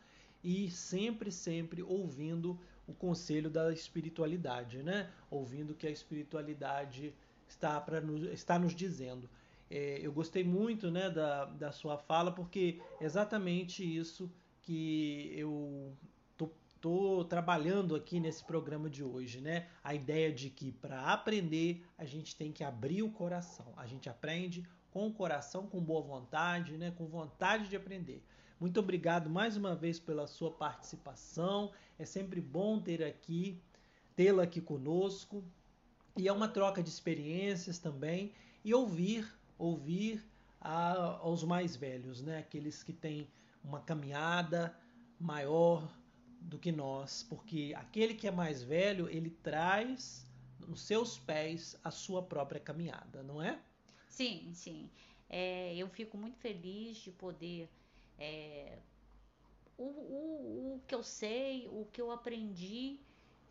e 0.42 0.70
sempre, 0.70 1.32
sempre 1.32 1.82
ouvindo 1.82 2.60
o 2.88 2.94
conselho 2.94 3.50
da 3.50 3.72
espiritualidade, 3.72 4.82
né? 4.82 5.10
Ouvindo 5.30 5.72
o 5.72 5.74
que 5.74 5.86
a 5.86 5.90
espiritualidade 5.90 7.14
está, 7.46 7.78
pra 7.80 8.00
nos, 8.00 8.22
está 8.32 8.58
nos 8.58 8.74
dizendo. 8.74 9.28
É, 9.70 9.98
eu 10.00 10.10
gostei 10.10 10.42
muito 10.42 10.90
né, 10.90 11.10
da, 11.10 11.44
da 11.44 11.70
sua 11.70 11.98
fala, 11.98 12.32
porque 12.32 12.80
é 12.98 13.04
exatamente 13.04 13.84
isso 13.84 14.32
que 14.62 15.30
eu 15.36 15.92
tô, 16.36 16.50
tô 16.80 17.24
trabalhando 17.26 17.94
aqui 17.94 18.18
nesse 18.18 18.42
programa 18.42 18.88
de 18.88 19.04
hoje, 19.04 19.40
né? 19.42 19.68
A 19.84 19.94
ideia 19.94 20.32
de 20.32 20.48
que 20.48 20.72
para 20.72 21.12
aprender 21.12 21.84
a 21.98 22.06
gente 22.06 22.34
tem 22.34 22.50
que 22.50 22.64
abrir 22.64 23.02
o 23.02 23.10
coração. 23.10 23.72
A 23.76 23.86
gente 23.86 24.08
aprende 24.08 24.66
com 24.98 25.06
o 25.06 25.12
coração, 25.12 25.64
com 25.64 25.80
boa 25.80 26.02
vontade, 26.02 26.76
né? 26.76 26.90
Com 26.90 27.06
vontade 27.06 27.68
de 27.68 27.76
aprender. 27.76 28.20
Muito 28.58 28.80
obrigado 28.80 29.30
mais 29.30 29.56
uma 29.56 29.72
vez 29.72 30.00
pela 30.00 30.26
sua 30.26 30.50
participação. 30.50 31.70
É 31.96 32.04
sempre 32.04 32.40
bom 32.40 32.80
ter 32.80 33.04
aqui, 33.04 33.62
tê-la 34.16 34.42
aqui 34.42 34.60
conosco. 34.60 35.44
E 36.16 36.26
é 36.26 36.32
uma 36.32 36.48
troca 36.48 36.82
de 36.82 36.88
experiências 36.88 37.78
também 37.78 38.32
e 38.64 38.74
ouvir, 38.74 39.32
ouvir 39.56 40.20
a, 40.60 41.18
aos 41.20 41.44
mais 41.44 41.76
velhos, 41.76 42.20
né? 42.20 42.38
Aqueles 42.38 42.82
que 42.82 42.92
têm 42.92 43.30
uma 43.62 43.78
caminhada 43.78 44.76
maior 45.20 45.88
do 46.40 46.58
que 46.58 46.72
nós, 46.72 47.22
porque 47.22 47.72
aquele 47.76 48.14
que 48.14 48.26
é 48.26 48.32
mais 48.32 48.64
velho, 48.64 49.08
ele 49.08 49.30
traz 49.30 50.26
nos 50.66 50.80
seus 50.80 51.20
pés 51.20 51.78
a 51.84 51.92
sua 51.92 52.20
própria 52.20 52.60
caminhada, 52.60 53.22
não 53.22 53.40
é? 53.40 53.60
Sim, 54.08 54.52
sim. 54.54 54.90
É, 55.28 55.74
eu 55.76 55.88
fico 55.88 56.16
muito 56.16 56.38
feliz 56.38 56.96
de 56.98 57.12
poder. 57.12 57.70
é, 58.18 58.78
o, 59.78 59.84
o, 59.84 60.74
o 60.76 60.82
que 60.86 60.94
eu 60.94 61.02
sei, 61.02 61.68
o 61.68 61.86
que 61.92 62.00
eu 62.00 62.10
aprendi, 62.10 62.98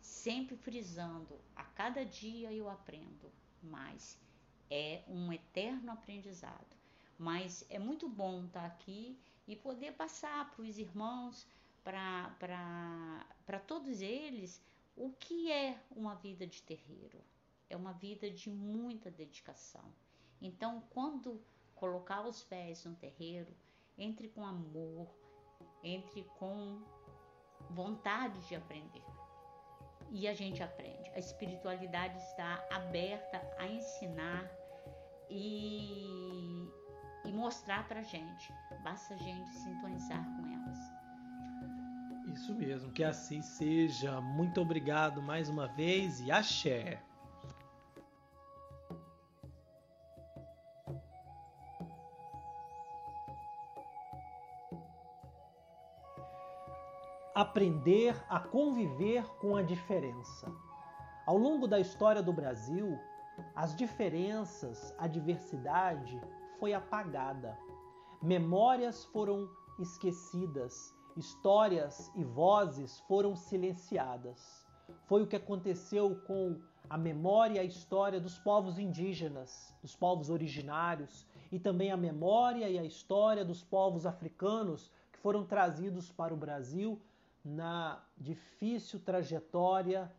sempre 0.00 0.56
frisando, 0.56 1.40
a 1.56 1.64
cada 1.64 2.04
dia 2.04 2.52
eu 2.52 2.68
aprendo 2.68 3.32
mais. 3.62 4.18
É 4.70 5.02
um 5.08 5.32
eterno 5.32 5.90
aprendizado. 5.92 6.76
Mas 7.18 7.64
é 7.70 7.78
muito 7.78 8.08
bom 8.08 8.44
estar 8.46 8.64
aqui 8.64 9.18
e 9.46 9.56
poder 9.56 9.92
passar 9.92 10.50
para 10.52 10.62
os 10.62 10.78
irmãos, 10.78 11.46
para 11.82 13.58
todos 13.66 14.00
eles, 14.02 14.62
o 14.96 15.10
que 15.12 15.50
é 15.50 15.78
uma 15.90 16.14
vida 16.14 16.46
de 16.46 16.62
terreiro. 16.62 17.20
É 17.68 17.76
uma 17.76 17.92
vida 17.92 18.30
de 18.30 18.50
muita 18.50 19.10
dedicação. 19.10 19.84
Então, 20.40 20.82
quando 20.90 21.40
colocar 21.74 22.26
os 22.26 22.42
pés 22.42 22.84
no 22.84 22.94
terreiro, 22.94 23.54
entre 23.96 24.28
com 24.28 24.44
amor, 24.44 25.08
entre 25.82 26.24
com 26.38 26.82
vontade 27.70 28.40
de 28.46 28.54
aprender. 28.54 29.04
E 30.10 30.26
a 30.26 30.34
gente 30.34 30.62
aprende. 30.62 31.10
A 31.10 31.18
espiritualidade 31.18 32.16
está 32.18 32.64
aberta 32.70 33.40
a 33.58 33.66
ensinar 33.66 34.48
e, 35.28 36.66
e 37.24 37.32
mostrar 37.32 37.86
para 37.86 38.02
gente. 38.02 38.52
Basta 38.82 39.14
a 39.14 39.16
gente 39.18 39.50
sintonizar 39.50 40.24
com 40.24 40.46
elas. 40.46 40.78
Isso 42.32 42.54
mesmo, 42.54 42.92
que 42.92 43.04
assim 43.04 43.42
seja. 43.42 44.20
Muito 44.20 44.60
obrigado 44.60 45.20
mais 45.20 45.48
uma 45.48 45.66
vez 45.66 46.20
e 46.20 46.30
axé. 46.30 47.02
Aprender 57.48 58.14
a 58.28 58.38
conviver 58.38 59.24
com 59.40 59.56
a 59.56 59.62
diferença. 59.62 60.54
Ao 61.26 61.38
longo 61.38 61.66
da 61.66 61.80
história 61.80 62.22
do 62.22 62.30
Brasil, 62.30 62.98
as 63.56 63.74
diferenças, 63.74 64.94
a 64.98 65.06
diversidade 65.06 66.20
foi 66.60 66.74
apagada. 66.74 67.58
Memórias 68.20 69.06
foram 69.06 69.48
esquecidas, 69.78 70.94
histórias 71.16 72.12
e 72.14 72.22
vozes 72.22 73.00
foram 73.08 73.34
silenciadas. 73.34 74.66
Foi 75.06 75.22
o 75.22 75.26
que 75.26 75.36
aconteceu 75.36 76.16
com 76.26 76.60
a 76.88 76.98
memória 76.98 77.56
e 77.56 77.60
a 77.60 77.64
história 77.64 78.20
dos 78.20 78.38
povos 78.38 78.78
indígenas, 78.78 79.74
dos 79.80 79.96
povos 79.96 80.28
originários, 80.28 81.26
e 81.50 81.58
também 81.58 81.90
a 81.90 81.96
memória 81.96 82.68
e 82.68 82.78
a 82.78 82.84
história 82.84 83.42
dos 83.42 83.64
povos 83.64 84.04
africanos 84.04 84.92
que 85.10 85.18
foram 85.18 85.46
trazidos 85.46 86.12
para 86.12 86.34
o 86.34 86.36
Brasil 86.36 87.00
na 87.44 88.02
difícil 88.16 89.00
trajetória 89.00 90.10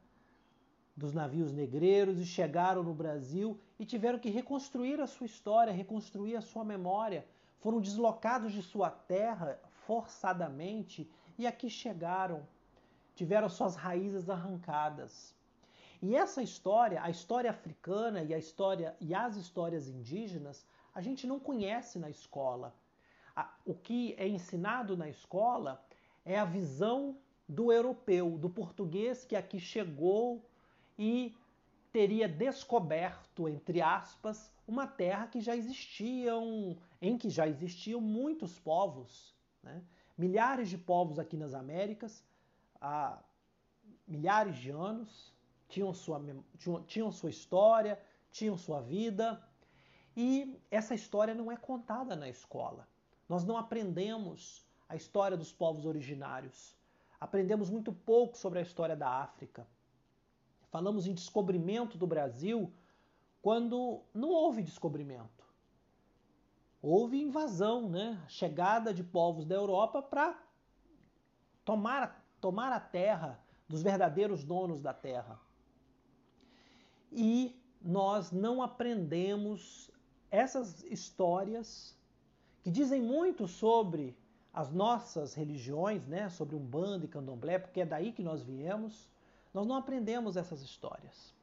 dos 0.96 1.14
navios 1.14 1.52
negreiros 1.54 2.20
e 2.20 2.26
chegaram 2.26 2.84
no 2.84 2.94
Brasil 2.94 3.58
e 3.80 3.86
tiveram 3.86 4.20
que 4.20 4.30
reconstruir 4.30 5.00
a 5.00 5.08
sua 5.08 5.26
história, 5.26 5.74
reconstruir 5.74 6.36
a 6.36 6.42
sua 6.42 6.64
memória. 6.64 7.26
foram 7.60 7.82
deslocados 7.82 8.54
de 8.54 8.62
sua 8.62 8.90
terra 8.90 9.60
forçadamente 9.86 11.10
e 11.38 11.46
aqui 11.46 11.70
chegaram, 11.70 12.48
tiveram 13.16 13.50
suas 13.50 13.76
raízes 13.76 14.30
arrancadas. 14.30 15.34
E 16.02 16.16
essa 16.16 16.42
história, 16.42 17.02
a 17.04 17.10
história 17.10 17.50
africana 17.50 18.24
e 18.24 18.34
a 18.34 18.38
história 18.38 18.96
e 19.02 19.14
as 19.14 19.36
histórias 19.36 19.88
indígenas, 19.88 20.66
a 20.94 21.02
gente 21.02 21.28
não 21.28 21.40
conhece 21.40 22.00
na 22.00 22.10
escola. 22.10 22.74
O 23.66 23.74
que 23.74 24.16
é 24.18 24.28
ensinado 24.28 24.96
na 24.98 25.10
escola 25.10 25.84
é 26.30 26.38
a 26.38 26.46
visão 26.46 27.18
do 27.48 27.72
europeu, 27.72 28.38
do 28.38 28.52
português 28.52 29.26
que 29.26 29.36
aqui 29.36 29.60
chegou 29.60 30.46
e 30.96 31.36
teria 31.92 32.30
descoberto, 32.30 33.50
entre 33.50 33.82
aspas, 33.82 34.52
uma 34.68 34.86
terra 34.86 35.26
que 35.26 35.42
já 35.42 35.56
existiam, 35.56 36.78
em 37.02 37.18
que 37.18 37.32
já 37.32 37.48
existiam 37.48 38.00
muitos 38.00 38.60
povos, 38.60 39.36
né? 39.64 39.82
milhares 40.16 40.70
de 40.70 40.78
povos 40.78 41.18
aqui 41.18 41.36
nas 41.36 41.56
Américas, 41.56 42.24
há 42.80 43.18
milhares 44.08 44.56
de 44.58 44.70
anos, 44.70 45.34
tinham 45.68 45.92
sua, 45.96 46.22
tinham, 46.60 46.84
tinham 46.84 47.12
sua 47.12 47.32
história, 47.32 48.00
tinham 48.32 48.56
sua 48.56 48.82
vida, 48.82 49.42
e 50.16 50.62
essa 50.70 50.94
história 50.94 51.34
não 51.34 51.52
é 51.52 51.58
contada 51.58 52.16
na 52.16 52.30
escola. 52.30 52.88
Nós 53.28 53.44
não 53.44 53.58
aprendemos 53.58 54.69
a 54.90 54.96
história 54.96 55.38
dos 55.38 55.54
povos 55.54 55.86
originários. 55.86 56.76
Aprendemos 57.20 57.70
muito 57.70 57.94
pouco 57.94 58.36
sobre 58.36 58.58
a 58.58 58.62
história 58.64 58.96
da 58.96 59.08
África. 59.08 59.68
Falamos 60.72 61.06
em 61.06 61.14
descobrimento 61.14 61.98
do 61.98 62.08
Brasil 62.08 62.74
quando 63.42 64.02
não 64.14 64.30
houve 64.30 64.64
descobrimento. 64.64 65.48
Houve 66.82 67.22
invasão, 67.22 67.88
né? 67.90 68.24
chegada 68.28 68.94
de 68.94 69.04
povos 69.04 69.46
da 69.46 69.56
Europa 69.56 70.02
para 70.02 70.42
tomar, 71.64 72.26
tomar 72.42 72.72
a 72.72 72.80
terra 72.80 73.40
dos 73.68 73.84
verdadeiros 73.84 74.44
donos 74.44 74.82
da 74.82 74.94
terra. 74.94 75.40
E 77.12 77.56
nós 77.82 78.32
não 78.32 78.62
aprendemos 78.62 79.92
essas 80.32 80.84
histórias 80.84 81.98
que 82.64 82.72
dizem 82.72 83.02
muito 83.02 83.48
sobre 83.48 84.18
as 84.54 84.72
nossas 84.72 85.34
religiões, 85.34 86.08
né, 86.08 86.30
sobre 86.30 86.56
Umbanda 86.56 87.06
e 87.06 87.08
Candomblé, 87.08 87.60
porque 87.60 87.82
é 87.82 87.86
daí 87.86 88.12
que 88.12 88.24
nós 88.24 88.42
viemos, 88.42 89.08
nós 89.54 89.66
não 89.66 89.76
aprendemos 89.76 90.36
essas 90.38 90.62
histórias. 90.62 91.34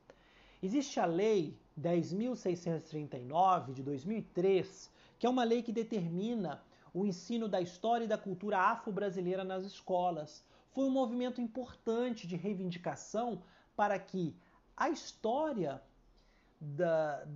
Existe 0.62 0.98
a 0.98 1.06
lei 1.06 1.56
10.639 1.80 3.72
de 3.72 3.82
2003, 3.82 4.90
que 5.18 5.26
é 5.26 5.30
uma 5.30 5.44
lei 5.44 5.62
que 5.62 5.72
determina 5.72 6.62
o 6.92 7.04
ensino 7.06 7.46
da 7.48 7.60
história 7.60 8.04
e 8.04 8.08
da 8.08 8.16
cultura 8.16 8.58
afro-brasileira 8.58 9.44
nas 9.44 9.64
escolas. 9.64 10.44
Foi 10.72 10.84
um 10.84 10.90
movimento 10.90 11.40
importante 11.40 12.26
de 12.26 12.36
reivindicação 12.36 13.42
para 13.76 13.98
que 13.98 14.34
a 14.76 14.88
história 14.88 15.82
da, 16.60 17.26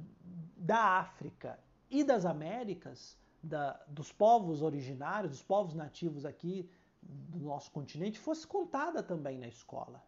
da 0.57 0.79
África 0.99 1.59
e 1.91 2.03
das 2.03 2.25
Américas, 2.25 3.19
da, 3.43 3.73
dos 3.89 4.13
povos 4.13 4.63
originários, 4.63 5.33
dos 5.33 5.43
povos 5.43 5.75
nativos 5.75 6.25
aqui 6.25 6.69
do 7.03 7.39
nosso 7.39 7.71
continente, 7.71 8.19
fosse 8.19 8.47
contada 8.47 9.03
também 9.03 9.39
na 9.39 9.49
escola. 9.49 10.03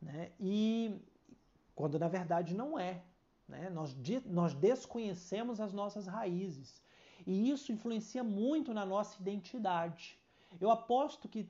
Né? 0.00 0.32
E 0.38 1.00
quando 1.74 1.98
na 1.98 2.08
verdade 2.08 2.54
não 2.54 2.78
é. 2.78 3.02
Né? 3.48 3.70
Nós, 3.70 3.96
nós 4.26 4.54
desconhecemos 4.54 5.60
as 5.60 5.72
nossas 5.72 6.06
raízes. 6.06 6.82
E 7.26 7.50
isso 7.50 7.72
influencia 7.72 8.22
muito 8.22 8.74
na 8.74 8.84
nossa 8.84 9.20
identidade. 9.20 10.18
Eu 10.60 10.70
aposto 10.70 11.28
que 11.28 11.48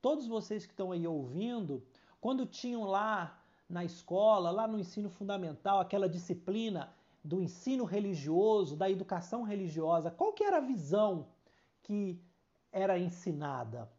todos 0.00 0.26
vocês 0.26 0.64
que 0.66 0.72
estão 0.72 0.90
aí 0.92 1.06
ouvindo, 1.06 1.84
quando 2.20 2.46
tinham 2.46 2.84
lá 2.84 3.40
na 3.68 3.84
escola, 3.84 4.50
lá 4.50 4.66
no 4.66 4.78
ensino 4.78 5.10
fundamental, 5.10 5.80
aquela 5.80 6.08
disciplina 6.08 6.92
do 7.26 7.40
ensino 7.40 7.84
religioso, 7.84 8.76
da 8.76 8.88
educação 8.88 9.42
religiosa, 9.42 10.12
qual 10.12 10.32
que 10.32 10.44
era 10.44 10.58
a 10.58 10.60
visão 10.60 11.26
que 11.82 12.20
era 12.70 12.96
ensinada? 12.98 13.90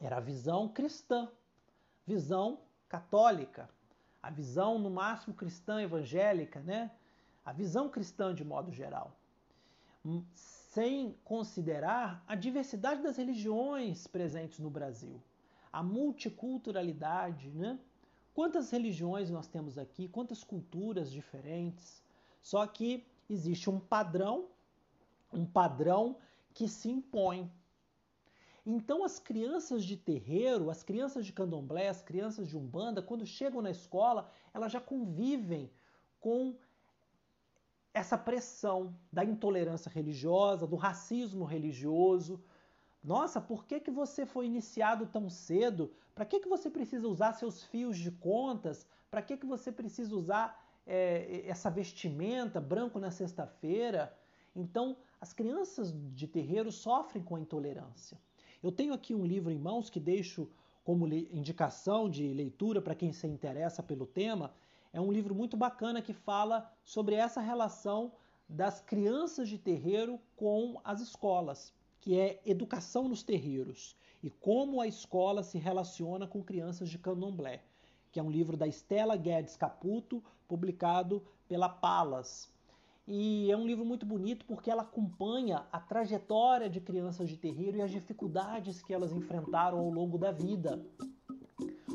Era 0.00 0.18
a 0.18 0.20
visão 0.20 0.68
cristã, 0.68 1.28
visão 2.06 2.60
católica, 2.88 3.68
a 4.22 4.30
visão 4.30 4.78
no 4.78 4.90
máximo 4.90 5.34
cristã 5.34 5.82
evangélica, 5.82 6.60
né? 6.60 6.92
A 7.44 7.52
visão 7.52 7.88
cristã 7.88 8.32
de 8.32 8.44
modo 8.44 8.70
geral. 8.70 9.16
Sem 10.34 11.16
considerar 11.24 12.22
a 12.28 12.36
diversidade 12.36 13.02
das 13.02 13.16
religiões 13.16 14.06
presentes 14.06 14.60
no 14.60 14.70
Brasil, 14.70 15.20
a 15.72 15.82
multiculturalidade, 15.82 17.50
né? 17.50 17.76
Quantas 18.32 18.70
religiões 18.70 19.30
nós 19.30 19.48
temos 19.48 19.78
aqui, 19.78 20.06
quantas 20.06 20.44
culturas 20.44 21.10
diferentes. 21.10 22.05
Só 22.50 22.64
que 22.64 23.04
existe 23.28 23.68
um 23.68 23.80
padrão, 23.80 24.46
um 25.32 25.44
padrão 25.44 26.16
que 26.54 26.68
se 26.68 26.88
impõe. 26.88 27.50
Então 28.64 29.02
as 29.02 29.18
crianças 29.18 29.84
de 29.84 29.96
terreiro, 29.96 30.70
as 30.70 30.80
crianças 30.80 31.26
de 31.26 31.32
candomblé, 31.32 31.88
as 31.88 32.02
crianças 32.02 32.48
de 32.48 32.56
umbanda, 32.56 33.02
quando 33.02 33.26
chegam 33.26 33.60
na 33.60 33.72
escola, 33.72 34.30
elas 34.54 34.70
já 34.70 34.80
convivem 34.80 35.68
com 36.20 36.54
essa 37.92 38.16
pressão 38.16 38.96
da 39.10 39.24
intolerância 39.24 39.90
religiosa, 39.90 40.68
do 40.68 40.76
racismo 40.76 41.44
religioso, 41.44 42.40
nossa, 43.02 43.40
por 43.40 43.64
que, 43.64 43.78
que 43.78 43.90
você 43.90 44.26
foi 44.26 44.46
iniciado 44.46 45.06
tão 45.06 45.28
cedo? 45.30 45.92
Para 46.12 46.24
que, 46.24 46.40
que 46.40 46.48
você 46.48 46.68
precisa 46.68 47.06
usar 47.06 47.32
seus 47.32 47.62
fios 47.62 47.96
de 47.96 48.10
contas? 48.10 48.84
Para 49.10 49.22
que, 49.22 49.36
que 49.36 49.46
você 49.46 49.70
precisa 49.70 50.14
usar 50.14 50.65
é, 50.86 51.42
essa 51.46 51.70
vestimenta 51.70 52.60
branco 52.60 52.98
na 52.98 53.10
sexta-feira? 53.10 54.16
Então, 54.54 54.96
as 55.20 55.32
crianças 55.32 55.92
de 56.14 56.26
terreiro 56.26 56.70
sofrem 56.70 57.22
com 57.22 57.36
a 57.36 57.40
intolerância. 57.40 58.18
Eu 58.62 58.72
tenho 58.72 58.94
aqui 58.94 59.14
um 59.14 59.26
livro 59.26 59.50
em 59.50 59.58
mãos 59.58 59.90
que 59.90 60.00
deixo 60.00 60.48
como 60.84 61.06
indicação 61.08 62.08
de 62.08 62.32
leitura 62.32 62.80
para 62.80 62.94
quem 62.94 63.12
se 63.12 63.26
interessa 63.26 63.82
pelo 63.82 64.06
tema. 64.06 64.54
É 64.92 65.00
um 65.00 65.10
livro 65.10 65.34
muito 65.34 65.56
bacana 65.56 66.00
que 66.00 66.12
fala 66.12 66.72
sobre 66.84 67.16
essa 67.16 67.40
relação 67.40 68.12
das 68.48 68.80
crianças 68.80 69.48
de 69.48 69.58
terreiro 69.58 70.20
com 70.36 70.80
as 70.84 71.00
escolas 71.00 71.74
que 72.06 72.16
é 72.16 72.40
Educação 72.46 73.08
nos 73.08 73.24
Terreiros 73.24 73.96
e 74.22 74.30
como 74.30 74.80
a 74.80 74.86
escola 74.86 75.42
se 75.42 75.58
relaciona 75.58 76.24
com 76.24 76.40
crianças 76.40 76.88
de 76.88 76.98
candomblé, 76.98 77.64
que 78.12 78.20
é 78.20 78.22
um 78.22 78.30
livro 78.30 78.56
da 78.56 78.64
Estela 78.64 79.16
Guedes 79.16 79.56
Caputo, 79.56 80.22
publicado 80.48 81.22
pela 81.48 81.68
Palas. 81.68 82.48
E 83.08 83.50
é 83.52 83.56
um 83.56 83.66
livro 83.66 83.84
muito 83.84 84.04
bonito 84.04 84.44
porque 84.46 84.70
ela 84.70 84.82
acompanha 84.82 85.64
a 85.70 85.78
trajetória 85.78 86.68
de 86.68 86.80
crianças 86.80 87.28
de 87.28 87.36
terreiro 87.36 87.76
e 87.76 87.82
as 87.82 87.90
dificuldades 87.90 88.82
que 88.82 88.92
elas 88.92 89.12
enfrentaram 89.12 89.78
ao 89.78 89.90
longo 89.90 90.18
da 90.18 90.32
vida. 90.32 90.84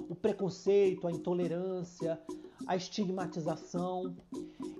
O 0.09 0.15
preconceito, 0.15 1.07
a 1.07 1.11
intolerância, 1.11 2.21
a 2.65 2.75
estigmatização. 2.77 4.15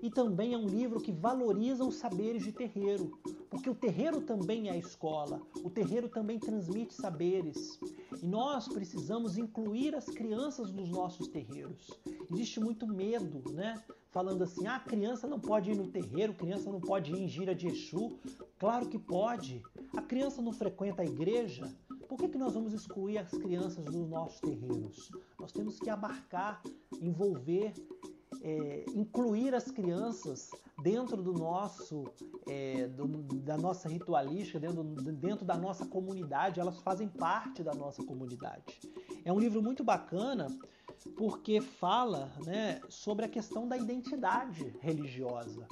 E 0.02 0.10
também 0.10 0.54
é 0.54 0.58
um 0.58 0.68
livro 0.68 1.02
que 1.02 1.12
valoriza 1.12 1.84
os 1.84 1.96
saberes 1.96 2.44
de 2.44 2.54
terreiro, 2.54 3.20
porque 3.52 3.70
o 3.70 3.76
terreiro 3.76 4.22
também 4.22 4.70
é 4.70 4.72
a 4.72 4.78
escola, 4.78 5.42
o 5.62 5.70
terreiro 5.70 6.08
também 6.08 6.40
transmite 6.40 6.94
saberes. 6.94 7.78
E 8.24 8.26
nós 8.26 8.70
precisamos 8.70 9.38
incluir 9.38 9.94
as 9.94 10.06
crianças 10.06 10.72
nos 10.72 10.90
nossos 10.90 11.28
terreiros. 11.28 11.92
Existe 12.32 12.62
muito 12.62 12.88
medo, 12.88 13.44
né? 13.52 13.84
Falando 14.10 14.42
assim, 14.44 14.68
ah, 14.68 14.80
criança 14.80 15.28
não 15.28 15.40
pode 15.40 15.70
ir 15.70 15.76
no 15.76 15.88
terreiro, 15.88 16.34
criança 16.34 16.72
não 16.72 16.80
pode 16.80 17.12
ir 17.12 17.20
em 17.20 17.28
gira 17.28 17.54
de 17.54 17.68
Exu. 17.68 18.18
Claro 18.58 18.88
que 18.88 18.98
pode. 18.98 19.62
A 19.98 20.02
criança 20.02 20.42
não 20.42 20.54
frequenta 20.54 21.02
a 21.02 21.06
igreja. 21.06 21.70
Por 22.08 22.18
que, 22.18 22.30
que 22.30 22.38
nós 22.38 22.54
vamos 22.54 22.74
excluir 22.74 23.18
as 23.18 23.32
crianças 23.32 23.84
dos 23.84 24.08
nossos 24.08 24.40
terreiros? 24.40 25.12
Nós 25.38 25.52
temos 25.52 25.78
que 25.78 25.90
abarcar, 25.90 26.62
envolver, 27.02 27.74
é, 28.44 28.86
incluir 28.96 29.54
as 29.54 29.70
crianças 29.70 30.50
dentro 30.82 31.22
do 31.22 31.34
nosso, 31.34 32.06
é, 32.48 32.88
do, 32.88 33.08
da 33.40 33.58
nossa 33.58 33.88
ritualística, 33.88 34.60
dentro, 34.60 34.84
dentro 34.84 35.46
da 35.46 35.58
nossa 35.58 35.86
comunidade. 35.86 36.60
Elas 36.60 36.80
fazem 36.80 37.08
parte 37.08 37.64
da 37.64 37.74
nossa 37.74 38.04
comunidade. 38.04 38.80
É 39.24 39.32
um 39.32 39.40
livro 39.40 39.62
muito 39.62 39.84
bacana 39.84 40.48
porque 41.18 41.62
fala 41.62 42.32
né, 42.46 42.82
sobre 42.90 43.26
a 43.26 43.30
questão 43.30 43.68
da 43.68 43.78
identidade 43.78 44.76
religiosa 44.80 45.68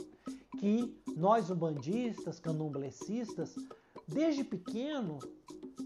que 0.60 1.02
nós 1.16 1.50
umbandistas, 1.50 2.40
candomblecistas, 2.40 3.56
desde 4.08 4.44
pequeno 4.44 5.20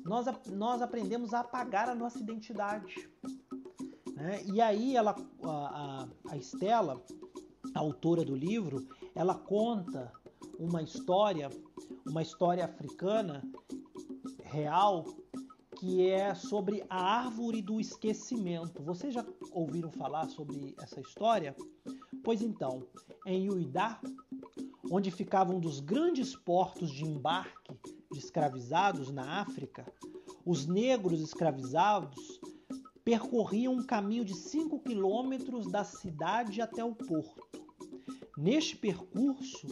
nós, 0.03 0.25
nós 0.47 0.81
aprendemos 0.81 1.33
a 1.33 1.41
apagar 1.41 1.87
a 1.87 1.95
nossa 1.95 2.19
identidade. 2.19 3.09
Né? 4.23 4.41
E 4.45 4.61
aí 4.61 4.95
ela, 4.95 5.13
a, 5.43 6.07
a 6.29 6.37
Estela, 6.37 7.03
a 7.75 7.79
autora 7.79 8.23
do 8.23 8.33
livro, 8.33 8.87
ela 9.13 9.35
conta 9.35 10.09
uma 10.57 10.81
história 10.81 11.49
uma 12.05 12.21
história 12.21 12.63
africana 12.63 13.43
real 14.43 15.05
que 15.77 16.09
é 16.09 16.33
sobre 16.33 16.85
a 16.89 17.03
árvore 17.03 17.61
do 17.61 17.81
esquecimento. 17.81 18.81
Vocês 18.83 19.13
já 19.13 19.25
ouviram 19.51 19.91
falar 19.91 20.29
sobre 20.29 20.73
essa 20.81 21.01
história? 21.01 21.53
Pois 22.23 22.41
então, 22.41 22.87
em 23.25 23.49
Uidá, 23.49 23.99
onde 24.89 25.11
ficava 25.11 25.53
um 25.53 25.59
dos 25.59 25.81
grandes 25.81 26.33
portos 26.33 26.91
de 26.91 27.03
embarque 27.03 27.77
de 28.11 28.19
escravizados 28.19 29.11
na 29.11 29.41
África, 29.41 29.85
os 30.45 30.65
negros 30.65 31.19
escravizados 31.19 32.39
percorriam 33.03 33.73
um 33.73 33.83
caminho 33.83 34.23
de 34.23 34.33
5 34.33 34.79
quilômetros 34.79 35.69
da 35.69 35.83
cidade 35.83 36.61
até 36.61 36.83
o 36.83 36.95
porto. 36.95 37.43
Neste 38.37 38.75
percurso, 38.75 39.67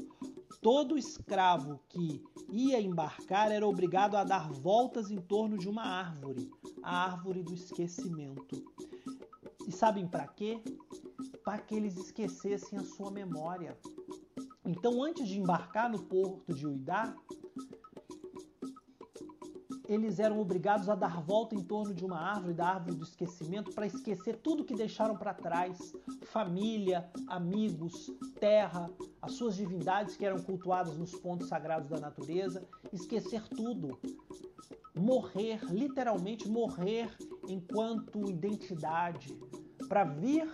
todo 0.62 0.98
escravo 0.98 1.80
que 1.90 2.22
ia 2.52 2.80
embarcar 2.80 3.52
era 3.52 3.68
obrigado 3.68 4.16
a 4.16 4.24
dar 4.24 4.52
voltas 4.52 5.10
em 5.10 5.18
torno 5.18 5.58
de 5.58 5.70
uma 5.70 5.84
árvore, 5.84 6.52
a 6.84 7.06
árvore 7.06 7.42
do 7.42 7.54
esquecimento. 7.54 8.64
E 9.68 9.72
sabem 9.72 10.08
para 10.08 10.28
quê? 10.28 10.62
Para 11.44 11.60
que 11.60 11.76
eles 11.76 11.98
esquecessem 11.98 12.78
a 12.78 12.84
sua 12.84 13.10
memória. 13.10 13.78
Então, 14.66 15.04
antes 15.04 15.28
de 15.28 15.40
embarcar 15.40 15.90
no 15.90 16.04
porto 16.04 16.54
de 16.54 16.68
Uidá, 16.68 17.16
eles 19.94 20.20
eram 20.20 20.40
obrigados 20.40 20.88
a 20.88 20.96
dar 20.96 21.22
volta 21.22 21.54
em 21.54 21.62
torno 21.62 21.94
de 21.94 22.06
uma 22.06 22.18
árvore, 22.18 22.54
da 22.54 22.68
árvore 22.68 22.96
do 22.96 23.04
esquecimento, 23.04 23.74
para 23.74 23.86
esquecer 23.86 24.38
tudo 24.38 24.64
que 24.64 24.74
deixaram 24.74 25.18
para 25.18 25.34
trás: 25.34 25.94
família, 26.24 27.10
amigos, 27.28 28.10
terra, 28.40 28.90
as 29.22 29.34
suas 29.34 29.58
divindades 29.58 30.16
que 30.16 30.26
eram 30.26 30.42
cultuadas 30.42 30.98
nos 30.98 31.14
pontos 31.16 31.50
sagrados 31.50 31.90
da 31.90 32.00
natureza, 32.00 32.66
esquecer 32.94 33.46
tudo. 33.50 34.00
Morrer, 34.96 35.60
literalmente 35.70 36.48
morrer 36.48 37.14
enquanto 37.50 38.30
identidade, 38.30 39.38
para 39.90 40.06
vir 40.06 40.50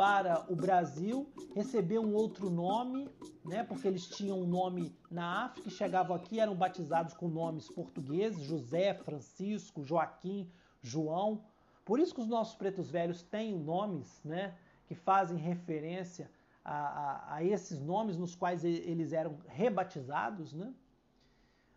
para 0.00 0.46
o 0.50 0.56
Brasil, 0.56 1.30
receber 1.54 1.98
um 1.98 2.14
outro 2.14 2.48
nome, 2.48 3.06
né? 3.44 3.62
Porque 3.62 3.86
eles 3.86 4.06
tinham 4.08 4.40
um 4.40 4.46
nome 4.46 4.96
na 5.10 5.44
África 5.44 5.68
e 5.68 5.70
chegavam 5.70 6.16
aqui 6.16 6.40
eram 6.40 6.56
batizados 6.56 7.12
com 7.12 7.28
nomes 7.28 7.68
portugueses, 7.68 8.40
José, 8.40 8.94
Francisco, 8.94 9.84
Joaquim, 9.84 10.50
João. 10.80 11.44
Por 11.84 12.00
isso 12.00 12.14
que 12.14 12.22
os 12.22 12.26
nossos 12.26 12.54
pretos 12.54 12.90
velhos 12.90 13.22
têm 13.22 13.58
nomes, 13.58 14.22
né? 14.24 14.56
Que 14.86 14.94
fazem 14.94 15.36
referência 15.36 16.30
a, 16.64 16.76
a, 16.76 17.34
a 17.34 17.44
esses 17.44 17.78
nomes 17.78 18.16
nos 18.16 18.34
quais 18.34 18.64
eles 18.64 19.12
eram 19.12 19.36
rebatizados, 19.48 20.54
né? 20.54 20.72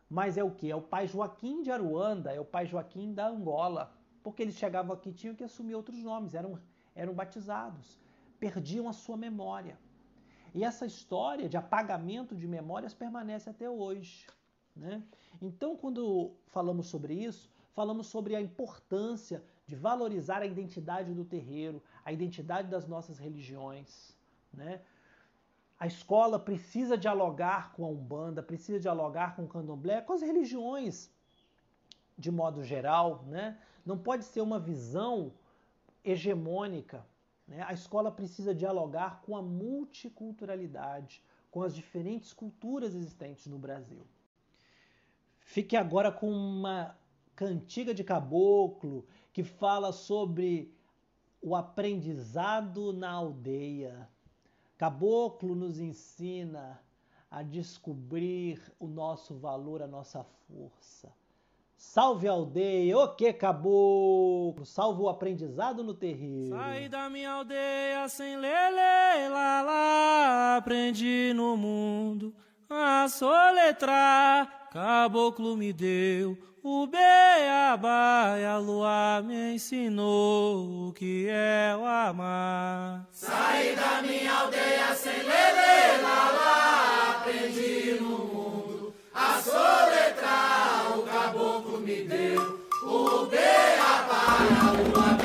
Mas 0.10 0.38
é 0.38 0.44
o 0.46 0.52
que? 0.52 0.72
É 0.72 0.76
o 0.78 0.82
pai 0.82 1.10
Joaquim 1.10 1.62
de 1.62 1.72
Aruanda, 1.72 2.32
é 2.32 2.40
o 2.40 2.46
pai 2.46 2.68
Joaquim 2.68 3.14
da 3.14 3.28
Angola. 3.28 3.94
Porque 4.24 4.42
eles 4.42 4.56
chegavam 4.56 4.96
aqui 4.96 5.12
tinham 5.12 5.36
que 5.36 5.44
assumir 5.44 5.76
outros 5.76 6.02
nomes, 6.02 6.34
eram, 6.34 6.58
eram 6.96 7.14
batizados 7.14 8.02
perdiam 8.44 8.90
a 8.90 8.94
sua 8.94 9.16
memória. 9.16 9.76
E 10.54 10.66
essa 10.70 10.86
história 10.86 11.48
de 11.48 11.56
apagamento 11.56 12.36
de 12.36 12.46
memórias 12.46 12.94
permanece 12.94 13.50
até 13.50 13.70
hoje. 13.70 14.28
Né? 14.76 15.02
Então, 15.42 15.78
quando 15.78 16.34
falamos 16.48 16.88
sobre 16.88 17.14
isso, 17.14 17.50
falamos 17.72 18.08
sobre 18.08 18.36
a 18.36 18.42
importância 18.42 19.42
de 19.66 19.76
valorizar 19.76 20.42
a 20.42 20.46
identidade 20.46 21.14
do 21.14 21.24
terreiro, 21.24 21.82
a 22.04 22.12
identidade 22.12 22.68
das 22.68 22.86
nossas 22.86 23.18
religiões. 23.18 24.14
Né? 24.54 24.82
A 25.80 25.88
escola 25.88 26.38
precisa 26.38 26.98
dialogar 26.98 27.72
com 27.72 27.86
a 27.86 27.88
Umbanda, 27.88 28.44
precisa 28.44 28.78
dialogar 28.78 29.38
com 29.38 29.46
o 29.46 29.48
Candomblé, 29.48 30.02
com 30.02 30.12
as 30.12 30.22
religiões 30.22 31.10
de 32.18 32.30
modo 32.30 32.62
geral. 32.62 33.24
Né? 33.26 33.58
Não 33.86 33.98
pode 33.98 34.26
ser 34.26 34.42
uma 34.42 34.60
visão 34.60 35.32
hegemônica 36.04 37.06
né? 37.48 37.64
A 37.64 37.74
escola 37.74 38.12
precisa 38.12 38.54
dialogar 38.54 39.22
com 39.22 39.36
a 39.36 39.42
multiculturalidade, 39.42 41.22
com 41.52 41.62
as 41.62 41.76
diferentes 41.76 42.34
culturas 42.34 42.96
existentes 42.96 43.48
no 43.48 43.60
Brasil. 43.60 44.06
Fique 45.40 45.76
agora 45.76 46.12
com 46.12 46.32
uma 46.32 46.98
cantiga 47.36 47.94
de 47.94 48.04
caboclo 48.04 49.06
que 49.32 49.44
fala 49.44 49.92
sobre 49.92 50.74
o 51.42 51.56
aprendizado 51.56 52.94
na 52.94 53.12
aldeia. 53.12 54.10
Caboclo 54.78 55.54
nos 55.54 55.80
ensina 55.80 56.82
a 57.30 57.44
descobrir 57.44 58.62
o 58.80 58.88
nosso 58.88 59.36
valor, 59.36 59.82
a 59.82 59.88
nossa 59.88 60.24
força. 60.24 61.12
Salve 61.92 62.28
a 62.28 62.32
aldeia, 62.32 62.98
o 62.98 63.08
que 63.10 63.32
caboclo, 63.34 64.66
salve 64.66 65.04
o 65.04 65.10
aprendizado 65.10 65.84
no 65.84 65.94
terreiro. 65.94 66.56
Saí 66.58 66.90
da 66.90 67.08
minha 67.08 67.30
aldeia 67.30 68.10
sem 68.10 68.36
lele, 68.36 69.30
lá, 69.30 69.62
lá, 69.62 70.58
aprendi 70.58 71.34
no 71.36 71.56
mundo 71.56 72.34
a 72.68 73.08
soletrar. 73.08 74.70
Caboclo 74.72 75.56
me 75.56 75.72
deu 75.72 76.36
o 76.64 76.88
beabá 76.88 78.38
e 78.40 78.46
a 78.46 78.58
lua 78.58 79.22
me 79.22 79.54
ensinou 79.54 80.88
o 80.88 80.94
que 80.94 81.28
é 81.30 81.76
o 81.78 81.86
amar. 81.86 83.08
Saí 83.12 83.76
da 83.76 84.02
minha 84.02 84.34
aldeia 84.34 84.96
sem 84.96 85.22
lele, 85.22 86.02
lá, 86.02 86.32
lá, 86.32 87.12
aprendi 87.20 88.00
no 88.02 88.10
mundo 88.10 88.23
deu 92.04 92.60
o 92.84 93.26
beabá 93.28 94.38
e 94.42 94.54
a 94.60 94.72
lua 94.72 95.23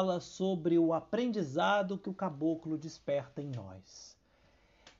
fala 0.00 0.18
sobre 0.18 0.78
o 0.78 0.94
aprendizado 0.94 1.98
que 1.98 2.08
o 2.08 2.14
caboclo 2.14 2.78
desperta 2.78 3.42
em 3.42 3.50
nós. 3.50 4.16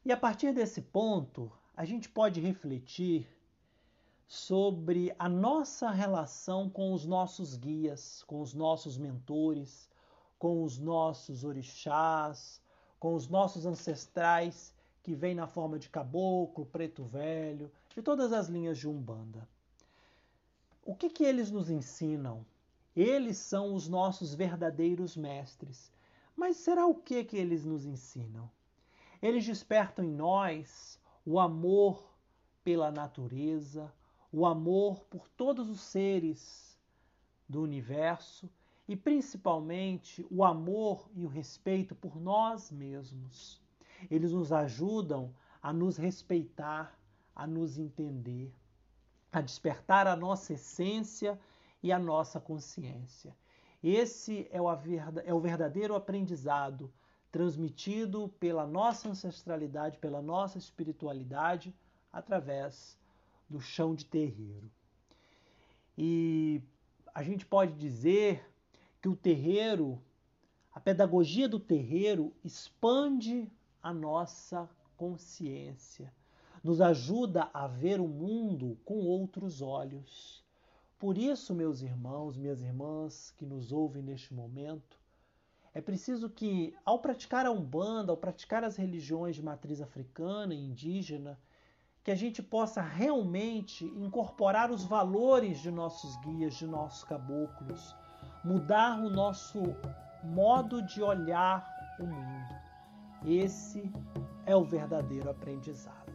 E 0.05 0.13
a 0.13 0.17
partir 0.17 0.53
desse 0.53 0.83
ponto, 0.83 1.51
a 1.75 1.87
gente 1.87 2.07
pode 2.07 2.39
refletir 2.39 3.27
sobre 4.29 5.15
a 5.19 5.27
nossa 5.27 5.89
relação 5.89 6.69
com 6.69 6.93
os 6.93 7.07
nossos 7.07 7.57
guias, 7.57 8.23
com 8.25 8.43
os 8.43 8.53
nossos 8.53 8.99
mentores, 8.99 9.89
com 10.39 10.63
os 10.65 10.79
nossos 10.79 11.45
orixás, 11.45 12.61
com 12.99 13.15
os 13.15 13.27
nossos 13.27 13.65
ancestrais 13.65 14.75
que 15.03 15.15
vêm 15.15 15.35
na 15.35 15.47
forma 15.47 15.79
de 15.79 15.89
caboclo, 15.89 16.67
preto 16.67 17.05
velho, 17.05 17.73
de 17.95 18.03
todas 18.03 18.35
as 18.35 18.49
linhas 18.49 18.77
de 18.77 18.87
Umbanda. 18.87 19.49
O 20.85 20.95
que, 20.95 21.09
que 21.09 21.25
eles 21.25 21.51
nos 21.51 21.71
ensinam? 21.71 22.45
Eles 23.01 23.39
são 23.39 23.75
os 23.75 23.89
nossos 23.89 24.35
verdadeiros 24.35 25.17
mestres. 25.17 25.91
Mas 26.37 26.59
será 26.59 26.87
o 26.87 26.95
que 26.95 27.25
que 27.25 27.39
eles 27.39 27.65
nos 27.65 27.87
ensinam? 27.87 28.51
Eles 29.23 29.47
despertam 29.47 30.05
em 30.05 30.11
nós 30.11 31.01
o 31.25 31.41
amor 31.41 32.15
pela 32.63 32.91
natureza, 32.91 33.91
o 34.31 34.45
amor 34.45 35.01
por 35.05 35.27
todos 35.31 35.71
os 35.71 35.81
seres 35.81 36.79
do 37.49 37.63
universo 37.63 38.51
e 38.87 38.95
principalmente 38.95 40.27
o 40.31 40.45
amor 40.45 41.09
e 41.15 41.25
o 41.25 41.29
respeito 41.29 41.95
por 41.95 42.21
nós 42.21 42.71
mesmos. 42.71 43.63
Eles 44.11 44.33
nos 44.33 44.53
ajudam 44.53 45.35
a 45.63 45.73
nos 45.73 45.97
respeitar, 45.97 46.95
a 47.35 47.47
nos 47.47 47.79
entender, 47.79 48.53
a 49.33 49.41
despertar 49.41 50.07
a 50.07 50.15
nossa 50.15 50.53
essência 50.53 51.41
e 51.83 51.93
a 51.93 51.99
nossa 51.99 52.41
consciência. 52.41 53.35
Esse 53.83 54.47
é 54.51 54.61
o, 54.61 54.67
é 55.25 55.33
o 55.33 55.41
verdadeiro 55.41 55.95
aprendizado 55.95 56.93
transmitido 57.31 58.29
pela 58.41 58.67
nossa 58.67 59.09
ancestralidade, 59.09 59.99
pela 59.99 60.21
nossa 60.21 60.59
espiritualidade, 60.59 61.75
através 62.13 62.99
do 63.49 63.61
chão 63.61 63.95
de 63.95 64.05
terreiro. 64.05 64.71
E 65.97 66.63
a 67.15 67.23
gente 67.23 67.47
pode 67.47 67.73
dizer 67.75 68.45
que 69.01 69.09
o 69.09 69.17
terreiro, 69.17 70.03
a 70.73 70.81
pedagogia 70.81 71.49
do 71.49 71.61
terreiro, 71.61 72.33
expande 72.45 73.51
a 73.83 73.93
nossa 73.93 74.69
consciência, 74.97 76.13
nos 76.63 76.81
ajuda 76.81 77.49
a 77.55 77.67
ver 77.67 78.01
o 78.01 78.09
mundo 78.09 78.77
com 78.85 78.99
outros 78.99 79.63
olhos. 79.63 80.40
Por 81.01 81.17
isso, 81.17 81.55
meus 81.55 81.81
irmãos, 81.81 82.37
minhas 82.37 82.61
irmãs 82.61 83.33
que 83.39 83.47
nos 83.47 83.73
ouvem 83.73 84.03
neste 84.03 84.35
momento, 84.35 85.01
é 85.73 85.81
preciso 85.81 86.29
que, 86.29 86.77
ao 86.85 86.99
praticar 86.99 87.47
a 87.47 87.51
Umbanda, 87.51 88.13
ao 88.13 88.19
praticar 88.19 88.63
as 88.65 88.77
religiões 88.77 89.35
de 89.35 89.43
matriz 89.43 89.81
africana 89.81 90.53
e 90.53 90.63
indígena, 90.63 91.41
que 92.05 92.11
a 92.11 92.15
gente 92.15 92.43
possa 92.43 92.83
realmente 92.83 93.87
incorporar 93.87 94.71
os 94.71 94.85
valores 94.85 95.61
de 95.61 95.71
nossos 95.71 96.15
guias, 96.19 96.55
de 96.57 96.67
nossos 96.67 97.03
caboclos, 97.05 97.97
mudar 98.45 99.01
o 99.01 99.09
nosso 99.09 99.63
modo 100.23 100.83
de 100.83 101.03
olhar 101.03 101.67
o 101.99 102.05
mundo. 102.05 102.55
Esse 103.25 103.91
é 104.45 104.55
o 104.55 104.65
verdadeiro 104.65 105.31
aprendizado. 105.31 106.10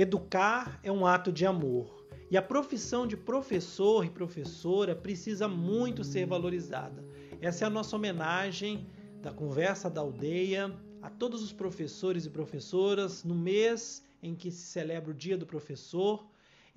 Educar 0.00 0.78
é 0.84 0.92
um 0.92 1.04
ato 1.04 1.32
de 1.32 1.44
amor. 1.44 2.06
E 2.30 2.36
a 2.36 2.40
profissão 2.40 3.04
de 3.04 3.16
professor 3.16 4.04
e 4.04 4.08
professora 4.08 4.94
precisa 4.94 5.48
muito 5.48 6.04
ser 6.04 6.24
valorizada. 6.24 7.04
Essa 7.40 7.64
é 7.64 7.66
a 7.66 7.70
nossa 7.70 7.96
homenagem 7.96 8.86
da 9.20 9.32
Conversa 9.32 9.90
da 9.90 10.00
Aldeia 10.00 10.72
a 11.02 11.10
todos 11.10 11.42
os 11.42 11.52
professores 11.52 12.24
e 12.26 12.30
professoras 12.30 13.24
no 13.24 13.34
mês 13.34 14.06
em 14.22 14.36
que 14.36 14.52
se 14.52 14.66
celebra 14.66 15.10
o 15.10 15.14
Dia 15.14 15.36
do 15.36 15.44
Professor. 15.44 16.24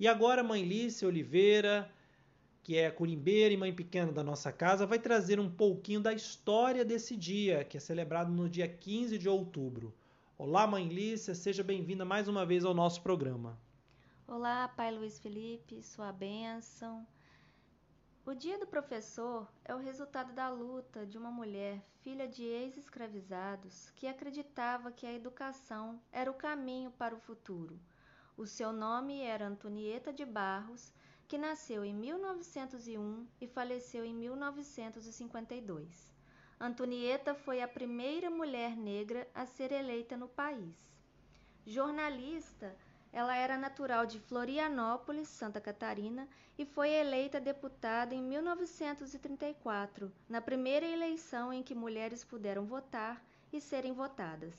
E 0.00 0.08
agora, 0.08 0.42
Mãe 0.42 0.64
Lícia 0.64 1.06
Oliveira, 1.06 1.88
que 2.60 2.76
é 2.76 2.90
curimbeira 2.90 3.54
e 3.54 3.56
mãe 3.56 3.72
pequena 3.72 4.10
da 4.10 4.24
nossa 4.24 4.50
casa, 4.50 4.84
vai 4.84 4.98
trazer 4.98 5.38
um 5.38 5.48
pouquinho 5.48 6.00
da 6.00 6.12
história 6.12 6.84
desse 6.84 7.16
dia, 7.16 7.62
que 7.62 7.76
é 7.76 7.80
celebrado 7.80 8.32
no 8.32 8.48
dia 8.48 8.66
15 8.66 9.16
de 9.16 9.28
outubro. 9.28 9.94
Olá, 10.44 10.66
mãe 10.66 10.88
Lícia, 10.88 11.36
seja 11.36 11.62
bem-vinda 11.62 12.04
mais 12.04 12.26
uma 12.26 12.44
vez 12.44 12.64
ao 12.64 12.74
nosso 12.74 13.00
programa. 13.00 13.56
Olá, 14.26 14.66
pai 14.66 14.92
Luiz 14.92 15.16
Felipe, 15.20 15.80
sua 15.84 16.10
bênção. 16.10 17.06
O 18.26 18.34
Dia 18.34 18.58
do 18.58 18.66
Professor 18.66 19.46
é 19.64 19.72
o 19.72 19.78
resultado 19.78 20.32
da 20.32 20.48
luta 20.48 21.06
de 21.06 21.16
uma 21.16 21.30
mulher, 21.30 21.80
filha 22.00 22.26
de 22.26 22.42
ex-escravizados, 22.42 23.90
que 23.90 24.08
acreditava 24.08 24.90
que 24.90 25.06
a 25.06 25.14
educação 25.14 26.02
era 26.10 26.28
o 26.28 26.34
caminho 26.34 26.90
para 26.90 27.14
o 27.14 27.20
futuro. 27.20 27.78
O 28.36 28.44
seu 28.44 28.72
nome 28.72 29.20
era 29.20 29.46
Antonieta 29.46 30.12
de 30.12 30.24
Barros, 30.24 30.92
que 31.28 31.38
nasceu 31.38 31.84
em 31.84 31.94
1901 31.94 33.28
e 33.40 33.46
faleceu 33.46 34.04
em 34.04 34.12
1952. 34.12 36.11
Antonieta 36.64 37.34
foi 37.34 37.60
a 37.60 37.66
primeira 37.66 38.30
mulher 38.30 38.76
negra 38.76 39.26
a 39.34 39.44
ser 39.44 39.72
eleita 39.72 40.16
no 40.16 40.28
país. 40.28 40.76
Jornalista, 41.66 42.72
ela 43.12 43.34
era 43.34 43.58
natural 43.58 44.06
de 44.06 44.20
Florianópolis, 44.20 45.26
Santa 45.26 45.60
Catarina, 45.60 46.28
e 46.56 46.64
foi 46.64 46.90
eleita 46.90 47.40
deputada 47.40 48.14
em 48.14 48.22
1934, 48.22 50.12
na 50.28 50.40
primeira 50.40 50.86
eleição 50.86 51.52
em 51.52 51.64
que 51.64 51.74
mulheres 51.74 52.22
puderam 52.22 52.64
votar 52.64 53.20
e 53.52 53.60
serem 53.60 53.92
votadas. 53.92 54.54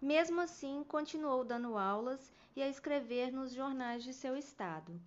Mesmo 0.00 0.40
assim, 0.40 0.82
continuou 0.88 1.44
dando 1.44 1.78
aulas 1.78 2.32
e 2.56 2.62
a 2.64 2.68
escrever 2.68 3.30
nos 3.30 3.52
jornais 3.52 4.02
de 4.02 4.12
seu 4.12 4.36
estado. 4.36 5.00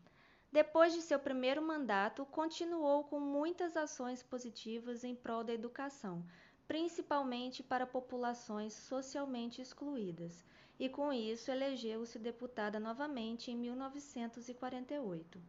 Depois 0.51 0.93
de 0.93 1.01
seu 1.01 1.19
primeiro 1.19 1.61
mandato, 1.61 2.25
continuou 2.25 3.03
com 3.03 3.19
muitas 3.19 3.75
ações 3.75 4.23
positivas 4.23 5.03
em 5.03 5.15
prol 5.15 5.43
da 5.43 5.53
educação, 5.53 6.25
principalmente 6.67 7.61
para 7.61 7.85
populações 7.85 8.73
socialmente 8.73 9.61
excluídas, 9.61 10.45
e 10.79 10.89
com 10.89 11.11
isso 11.11 11.51
elegeu-se 11.51 12.19
deputada 12.19 12.79
novamente 12.79 13.51
em 13.51 13.55
1948. 13.55 15.41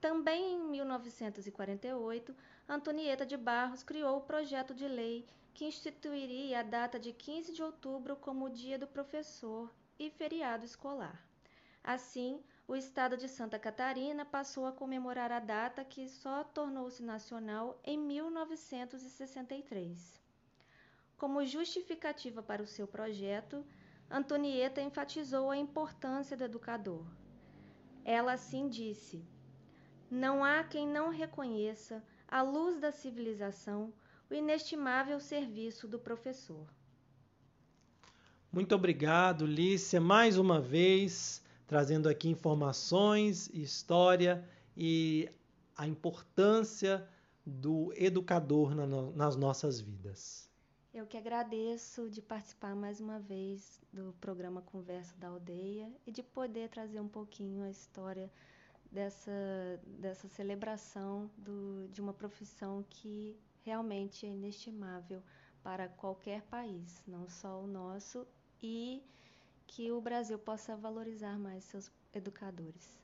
Também 0.00 0.54
em 0.54 0.58
1948, 0.58 2.34
Antonieta 2.68 3.26
de 3.26 3.36
Barros 3.36 3.82
criou 3.82 4.16
o 4.16 4.22
projeto 4.22 4.74
de 4.74 4.88
lei 4.88 5.26
que 5.52 5.66
instituiria 5.66 6.60
a 6.60 6.62
data 6.62 6.98
de 6.98 7.12
15 7.12 7.52
de 7.52 7.62
outubro 7.62 8.16
como 8.16 8.48
Dia 8.48 8.78
do 8.78 8.86
Professor 8.86 9.70
e 9.98 10.08
feriado 10.08 10.64
escolar. 10.64 11.22
Assim, 11.84 12.42
o 12.70 12.76
estado 12.76 13.16
de 13.16 13.26
Santa 13.26 13.58
Catarina 13.58 14.24
passou 14.24 14.64
a 14.64 14.70
comemorar 14.70 15.32
a 15.32 15.40
data 15.40 15.84
que 15.84 16.08
só 16.08 16.44
tornou-se 16.44 17.02
nacional 17.02 17.80
em 17.82 17.98
1963. 17.98 20.20
Como 21.16 21.44
justificativa 21.44 22.40
para 22.40 22.62
o 22.62 22.68
seu 22.68 22.86
projeto, 22.86 23.66
Antonieta 24.08 24.80
enfatizou 24.80 25.50
a 25.50 25.56
importância 25.56 26.36
do 26.36 26.44
educador. 26.44 27.04
Ela 28.04 28.34
assim 28.34 28.68
disse: 28.68 29.20
Não 30.08 30.44
há 30.44 30.62
quem 30.62 30.86
não 30.86 31.08
reconheça, 31.08 32.04
à 32.28 32.40
luz 32.40 32.78
da 32.78 32.92
civilização, 32.92 33.92
o 34.30 34.34
inestimável 34.34 35.18
serviço 35.18 35.88
do 35.88 35.98
professor. 35.98 36.72
Muito 38.52 38.76
obrigado, 38.76 39.44
Lícia, 39.44 40.00
mais 40.00 40.38
uma 40.38 40.60
vez 40.60 41.42
trazendo 41.70 42.08
aqui 42.08 42.28
informações, 42.28 43.48
história 43.54 44.44
e 44.76 45.30
a 45.76 45.86
importância 45.86 47.08
do 47.46 47.92
educador 47.94 48.74
na 48.74 48.86
nas 49.12 49.36
nossas 49.36 49.80
vidas. 49.80 50.50
Eu 50.92 51.06
que 51.06 51.16
agradeço 51.16 52.10
de 52.10 52.20
participar 52.20 52.74
mais 52.74 53.00
uma 53.00 53.20
vez 53.20 53.80
do 53.92 54.12
programa 54.20 54.60
Conversa 54.62 55.14
da 55.16 55.28
Aldeia 55.28 55.88
e 56.04 56.10
de 56.10 56.24
poder 56.24 56.68
trazer 56.70 56.98
um 56.98 57.06
pouquinho 57.06 57.62
a 57.62 57.70
história 57.70 58.28
dessa, 58.90 59.30
dessa 59.84 60.26
celebração 60.26 61.30
do, 61.38 61.86
de 61.92 62.00
uma 62.00 62.12
profissão 62.12 62.84
que 62.90 63.38
realmente 63.62 64.26
é 64.26 64.30
inestimável 64.30 65.22
para 65.62 65.86
qualquer 65.86 66.42
país, 66.42 67.00
não 67.06 67.28
só 67.28 67.62
o 67.62 67.68
nosso, 67.68 68.26
e 68.60 69.04
que 69.70 69.92
o 69.92 70.00
Brasil 70.00 70.36
possa 70.36 70.76
valorizar 70.76 71.38
mais 71.38 71.62
seus 71.62 71.92
educadores. 72.12 72.98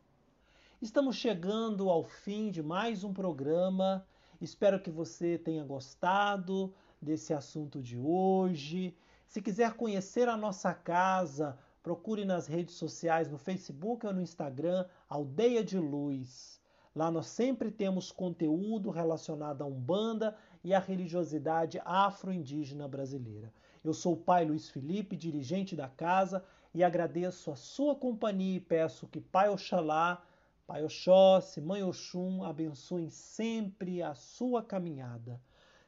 Estamos 0.83 1.15
chegando 1.15 1.89
ao 1.89 2.03
fim 2.03 2.51
de 2.51 2.61
mais 2.61 3.05
um 3.05 3.15
programa. 3.15 4.05
Espero 4.41 4.83
que 4.83 4.91
você 4.91 5.39
tenha 5.39 5.63
gostado 5.63 6.75
desse 7.01 7.33
assunto 7.33 7.81
de 7.81 7.97
hoje. 7.97 8.97
Se 9.29 9.41
quiser 9.41 9.75
conhecer 9.75 10.29
a 10.29 10.37
nossa 10.37 10.75
casa, 10.75 11.57
procure 11.85 12.25
nas 12.25 12.49
redes 12.49 12.75
sociais, 12.75 13.31
no 13.31 13.39
Facebook 13.39 14.05
ou 14.05 14.13
no 14.13 14.21
Instagram, 14.21 14.87
Aldeia 15.09 15.63
de 15.63 15.79
Luz. 15.79 16.61
Lá 16.97 17.13
nós 17.13 17.29
sempre 17.29 17.71
temos 17.71 18.11
conteúdo 18.11 18.91
relacionado 18.91 19.63
à 19.63 19.67
Umbanda 19.67 20.37
e 20.65 20.75
à 20.75 20.81
religiosidade 20.81 21.81
afro-indígena 21.85 22.89
brasileira. 22.89 23.53
Eu 23.85 23.95
sou 23.95 24.15
o 24.15 24.17
pai 24.17 24.45
Luiz 24.45 24.69
Felipe, 24.69 25.15
dirigente 25.15 25.77
da 25.77 25.89
casa, 25.89 26.45
e 26.77 26.85
agradeço 26.85 27.51
a 27.51 27.57
sua 27.57 27.97
companhia 27.97 28.59
e 28.59 28.61
peço 28.61 29.09
que 29.09 29.19
Pai 29.19 29.49
Oxalá, 29.49 30.23
Pai 30.67 30.85
Oxóssi, 30.85 31.59
Mãe 31.59 31.83
Oxum 31.83 32.45
abençoem 32.45 33.09
sempre 33.09 34.03
a 34.03 34.15
sua 34.15 34.63
caminhada. 34.63 35.41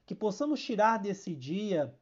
Que 0.06 0.14
possamos 0.14 0.62
tirar 0.64 0.96
desse 0.96 1.36
dia, 1.36 1.94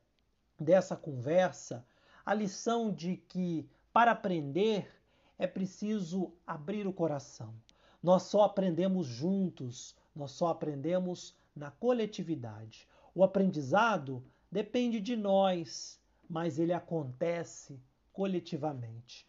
dessa 0.57 0.95
conversa, 0.95 1.85
a 2.25 2.33
lição 2.33 2.95
de 2.95 3.17
que 3.17 3.69
para 3.93 4.13
aprender 4.13 4.89
é 5.37 5.49
preciso 5.49 6.33
abrir 6.47 6.87
o 6.87 6.93
coração. 6.93 7.53
Nós 8.01 8.23
só 8.23 8.43
aprendemos 8.43 9.05
juntos, 9.09 9.97
nós 10.15 10.31
só 10.31 10.47
aprendemos 10.47 11.35
na 11.57 11.73
coletividade. 11.73 12.87
O 13.13 13.25
aprendizado 13.25 14.23
depende 14.49 15.01
de 15.01 15.17
nós, 15.17 16.01
mas 16.31 16.61
ele 16.61 16.73
acontece 16.73 17.81
coletivamente. 18.17 19.29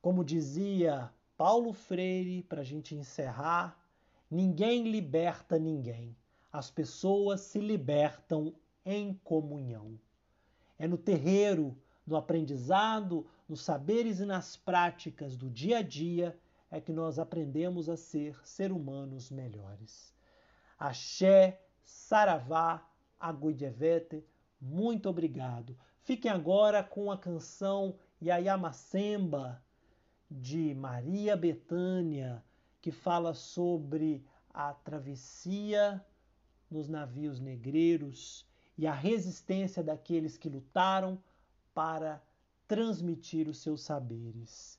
Como 0.00 0.24
dizia 0.24 1.12
Paulo 1.36 1.72
Freire, 1.72 2.44
para 2.44 2.60
a 2.60 2.64
gente 2.64 2.94
encerrar, 2.94 3.76
ninguém 4.30 4.88
liberta 4.88 5.58
ninguém. 5.58 6.16
As 6.52 6.70
pessoas 6.70 7.40
se 7.40 7.58
libertam 7.58 8.54
em 8.86 9.12
comunhão. 9.24 9.98
É 10.78 10.86
no 10.86 10.96
terreiro, 10.96 11.76
no 12.06 12.16
aprendizado, 12.16 13.26
nos 13.48 13.60
saberes 13.60 14.20
e 14.20 14.24
nas 14.24 14.56
práticas 14.56 15.36
do 15.36 15.50
dia 15.50 15.78
a 15.78 15.82
dia 15.82 16.38
é 16.70 16.80
que 16.80 16.92
nós 16.92 17.18
aprendemos 17.18 17.88
a 17.88 17.96
ser 17.96 18.38
ser 18.46 18.70
humanos 18.70 19.32
melhores. 19.32 20.14
Axé, 20.78 21.60
Saravá, 21.82 22.86
Aguidevete, 23.18 24.24
muito 24.60 25.08
obrigado. 25.08 25.76
Fiquem 26.04 26.30
agora 26.30 26.84
com 26.84 27.10
a 27.10 27.18
canção 27.18 27.98
Yayamacemba, 28.20 29.62
de 30.30 30.74
Maria 30.74 31.36
Betânia, 31.36 32.44
que 32.80 32.90
fala 32.90 33.32
sobre 33.32 34.24
a 34.52 34.72
travessia 34.72 36.04
nos 36.70 36.88
navios 36.88 37.40
negreiros 37.40 38.46
e 38.76 38.86
a 38.86 38.92
resistência 38.92 39.82
daqueles 39.82 40.36
que 40.36 40.48
lutaram 40.48 41.22
para 41.72 42.22
transmitir 42.66 43.48
os 43.48 43.58
seus 43.58 43.82
saberes. 43.82 44.78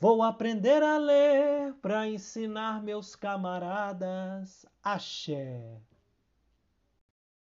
Vou 0.00 0.22
aprender 0.22 0.82
a 0.82 0.96
ler 0.96 1.74
para 1.74 2.08
ensinar 2.08 2.82
meus 2.82 3.14
camaradas 3.14 4.66
axé. 4.82 5.80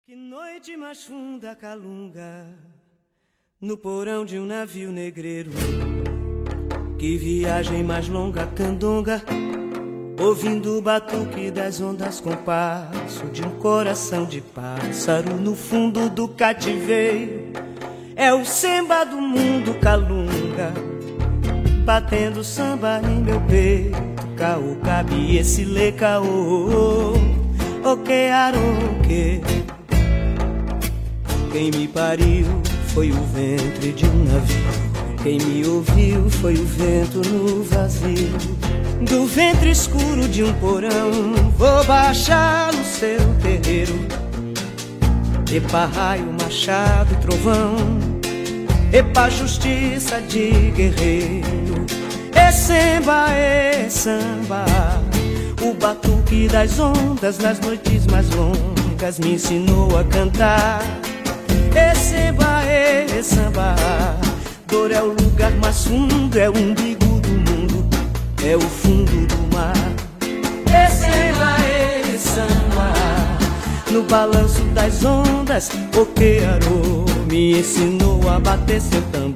Que 0.03 0.15
noite 0.15 0.75
mais 0.75 1.03
funda 1.03 1.55
calunga 1.55 2.72
no 3.63 3.77
porão 3.77 4.25
de 4.25 4.37
um 4.37 4.45
navio 4.45 4.91
negreiro. 4.91 5.49
Que 6.99 7.15
viagem 7.17 7.81
mais 7.81 8.09
longa 8.09 8.45
candonga, 8.45 9.23
ouvindo 10.19 10.77
o 10.77 10.81
batuque 10.81 11.49
das 11.49 11.79
ondas 11.79 12.19
com 12.19 12.35
passo 12.35 13.25
de 13.31 13.41
um 13.41 13.51
coração 13.51 14.25
de 14.25 14.41
pássaro 14.41 15.35
no 15.35 15.55
fundo 15.55 16.09
do 16.09 16.27
cativeiro. 16.27 17.53
É 18.17 18.33
o 18.33 18.43
samba 18.43 19.05
do 19.05 19.21
mundo 19.21 19.73
calunga, 19.75 20.73
batendo 21.85 22.43
samba 22.43 22.99
em 23.01 23.23
meu 23.23 23.39
peito. 23.47 23.97
Caô, 24.35 24.75
cabe 24.83 25.37
esse 25.37 25.63
lê 25.63 25.93
caô, 25.93 27.13
o 27.81 27.97
que 28.03 28.27
aroque. 28.27 29.41
Quem 31.53 31.71
me 31.71 31.87
pariu 31.87 32.72
foi 32.93 33.09
o 33.11 33.23
ventre 33.33 33.91
de 33.91 34.05
um 34.05 34.23
navio. 34.25 34.93
Quem 35.23 35.39
me 35.39 35.65
ouviu 35.65 36.29
foi 36.29 36.53
o 36.53 36.65
vento 36.65 37.27
no 37.27 37.63
vazio. 37.63 38.37
Do 39.01 39.25
ventre 39.25 39.71
escuro 39.71 40.27
de 40.27 40.43
um 40.43 40.53
porão, 40.53 41.51
vou 41.57 41.83
baixar 41.85 42.71
no 42.71 42.85
seu 42.85 43.19
terreiro. 43.41 43.93
Epa 45.51 45.85
raio, 45.85 46.33
machado, 46.41 47.15
trovão. 47.21 47.75
Epa 48.91 49.29
justiça 49.29 50.21
de 50.21 50.51
guerreiro. 50.71 51.85
É 52.33 52.51
samba, 52.51 53.31
é 53.31 53.87
samba. 53.89 54.65
O 55.61 55.73
batuque 55.73 56.47
das 56.47 56.79
ondas 56.79 57.39
nas 57.39 57.59
noites 57.59 58.05
mais 58.07 58.29
longas 58.29 59.19
me 59.19 59.33
ensinou 59.33 59.97
a 59.97 60.03
cantar. 60.03 61.02
Samba, 61.95 62.63
é 62.65 63.23
samba. 63.23 63.75
Dor 64.67 64.91
é 64.91 65.01
o 65.01 65.13
lugar 65.13 65.51
mais 65.53 65.85
fundo, 65.85 66.37
é 66.37 66.49
o 66.49 66.55
umbigo 66.55 67.19
do 67.21 67.29
mundo, 67.29 67.85
é 68.43 68.55
o 68.55 68.61
fundo 68.61 69.27
do 69.27 69.55
mar. 69.55 69.73
Samba, 70.89 71.57
é 71.65 72.17
samba. 72.17 72.93
No 73.91 74.03
balanço 74.03 74.61
das 74.75 75.03
ondas, 75.03 75.71
o 75.95 76.05
que 76.05 76.39
arou 76.45 77.05
me 77.27 77.59
ensinou 77.59 78.29
a 78.29 78.39
bater 78.39 78.79
seu 78.79 79.01
tambor. 79.11 79.35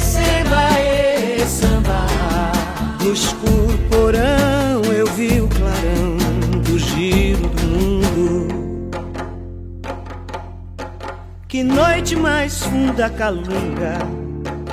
Samba, 0.00 0.78
é 0.78 1.44
samba. 1.46 2.06
No 3.02 3.12
escuro 3.12 3.78
porão 3.90 4.84
eu 4.92 5.06
vi 5.08 5.40
o 5.40 5.48
clarão 5.48 5.77
Que 11.48 11.62
noite 11.62 12.14
mais 12.14 12.62
funda 12.62 13.08
calunga 13.08 13.96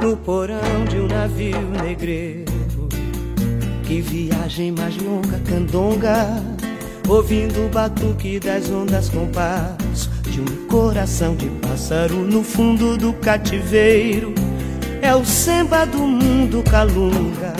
no 0.01 0.17
porão 0.17 0.83
de 0.89 0.97
um 0.97 1.07
navio 1.07 1.61
negreiro. 1.81 2.51
Que 3.85 4.01
viagem 4.01 4.73
mais 4.73 4.97
longa 4.97 5.39
candonga, 5.49 6.43
ouvindo 7.07 7.65
o 7.65 7.69
batuque 7.69 8.41
das 8.41 8.69
ondas 8.69 9.07
com 9.07 9.25
de 10.29 10.41
um 10.41 10.67
coração 10.67 11.33
de 11.37 11.47
pássaro 11.61 12.15
no 12.15 12.43
fundo 12.43 12.97
do 12.97 13.13
cativeiro. 13.13 14.35
É 15.01 15.15
o 15.15 15.23
samba 15.23 15.85
do 15.85 15.99
mundo 15.99 16.61
calunga, 16.69 17.53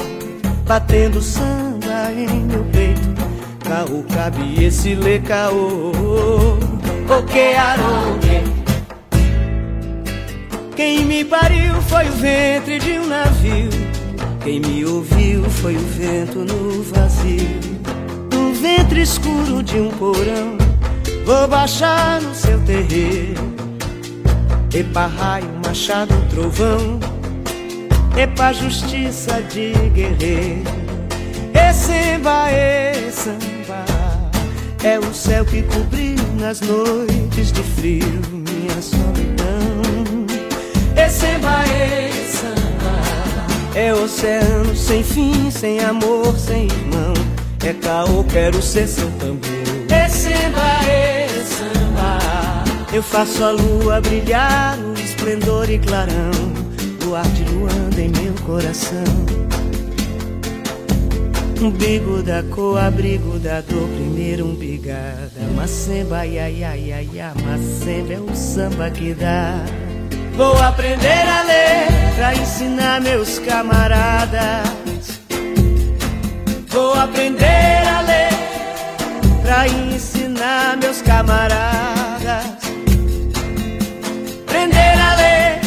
batendo 0.68 1.22
samba 1.22 2.12
em 2.12 2.42
meu 2.42 2.66
peito. 2.66 3.16
Caô, 3.64 4.04
cabe 4.14 4.62
esse 4.62 4.94
lê 4.94 5.20
caô, 5.20 5.92
o 7.08 7.24
que 7.24 7.56
arogue. 7.56 8.65
Quem 10.76 11.06
me 11.06 11.24
pariu 11.24 11.82
foi 11.84 12.10
o 12.10 12.12
ventre 12.12 12.80
de 12.80 13.00
um 13.00 13.08
navio. 13.08 13.70
Quem 14.44 14.60
me 14.60 14.86
ouviu 14.86 15.50
foi 15.50 15.78
o 15.78 15.80
vento 15.80 16.40
no 16.40 16.84
vazio. 16.84 17.60
Do 18.30 18.54
ventre 18.54 19.02
escuro 19.02 19.64
de 19.64 19.80
um 19.80 19.90
porão, 19.92 20.58
vou 21.26 21.48
baixar 21.48 22.22
no 22.22 22.36
seu 22.36 22.60
terreiro. 22.66 23.56
Epa 24.74 25.08
raio, 25.08 25.50
machado, 25.66 26.14
trovão. 26.30 27.00
Epa 28.18 28.52
justiça 28.52 29.42
de 29.44 29.72
guerreiro. 29.94 30.64
E 31.54 31.74
samba, 31.74 32.52
e 32.52 33.12
samba. 33.14 33.86
É 34.84 35.00
o 35.00 35.14
céu 35.14 35.46
que 35.46 35.64
cobriu 35.64 36.22
nas 36.38 36.60
noites 36.60 37.54
de 37.54 37.64
frio 37.64 38.22
minha 38.34 38.82
solidão. 38.82 39.75
É 43.76 43.94
oceano 43.94 44.74
sem 44.74 45.04
fim, 45.04 45.52
sem 45.52 45.82
amor, 45.82 46.34
sem 46.40 46.64
irmão. 46.64 47.14
É 47.62 47.74
caô, 47.74 48.24
quero 48.24 48.62
ser 48.62 48.88
seu 48.88 49.12
tambor. 49.20 49.42
E 49.44 50.10
samba, 50.10 50.80
e 50.88 51.44
samba. 51.44 52.64
Eu 52.94 53.04
faço 53.04 53.44
a 53.44 53.52
lua 53.52 54.00
brilhar 54.00 54.78
no 54.78 54.94
esplendor 54.94 55.70
e 55.70 55.78
clarão. 55.78 56.32
Luar 57.04 57.28
de 57.28 57.44
luanda 57.44 58.02
em 58.02 58.10
meu 58.10 58.34
coração. 58.46 59.04
Umbigo 61.62 62.24
da 62.24 62.44
cor, 62.44 62.80
abrigo 62.80 63.38
da 63.40 63.60
dor, 63.62 63.88
primeiro 63.88 64.46
umbigada 64.46 65.32
Macemba, 65.56 66.26
ia, 66.26 66.50
ia, 66.50 66.76
ia, 66.78 67.02
ia, 67.02 67.34
macemba 67.44 68.14
é 68.14 68.20
o 68.20 68.36
samba 68.36 68.90
que 68.92 69.14
dá 69.14 69.64
Vou 70.38 70.62
aprender 70.62 71.08
a 71.08 71.44
ler 71.44 71.88
pra 72.18 72.36
ensinar 72.36 73.00
meus 73.00 73.40
camaradas. 73.40 75.22
Vou 76.68 76.94
aprender 76.94 77.88
a 77.88 78.02
ler 78.02 78.30
pra 79.42 79.66
ensinar 79.66 80.76
meus 80.76 81.02
camaradas. 81.02 82.46
Aprender 84.46 85.00
a 85.00 85.16
ler 85.16 85.62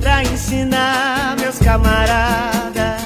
pra 0.00 0.22
ensinar 0.22 1.36
meus 1.40 1.58
camaradas. 1.58 3.02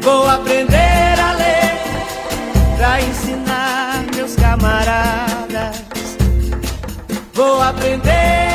Vou 0.00 0.30
aprender 0.30 1.18
a 1.18 1.32
ler 1.32 2.76
pra 2.76 3.00
ensinar 3.00 4.04
meus 4.14 4.36
camaradas. 4.36 5.82
Vou 7.34 7.60
aprender 7.60 8.51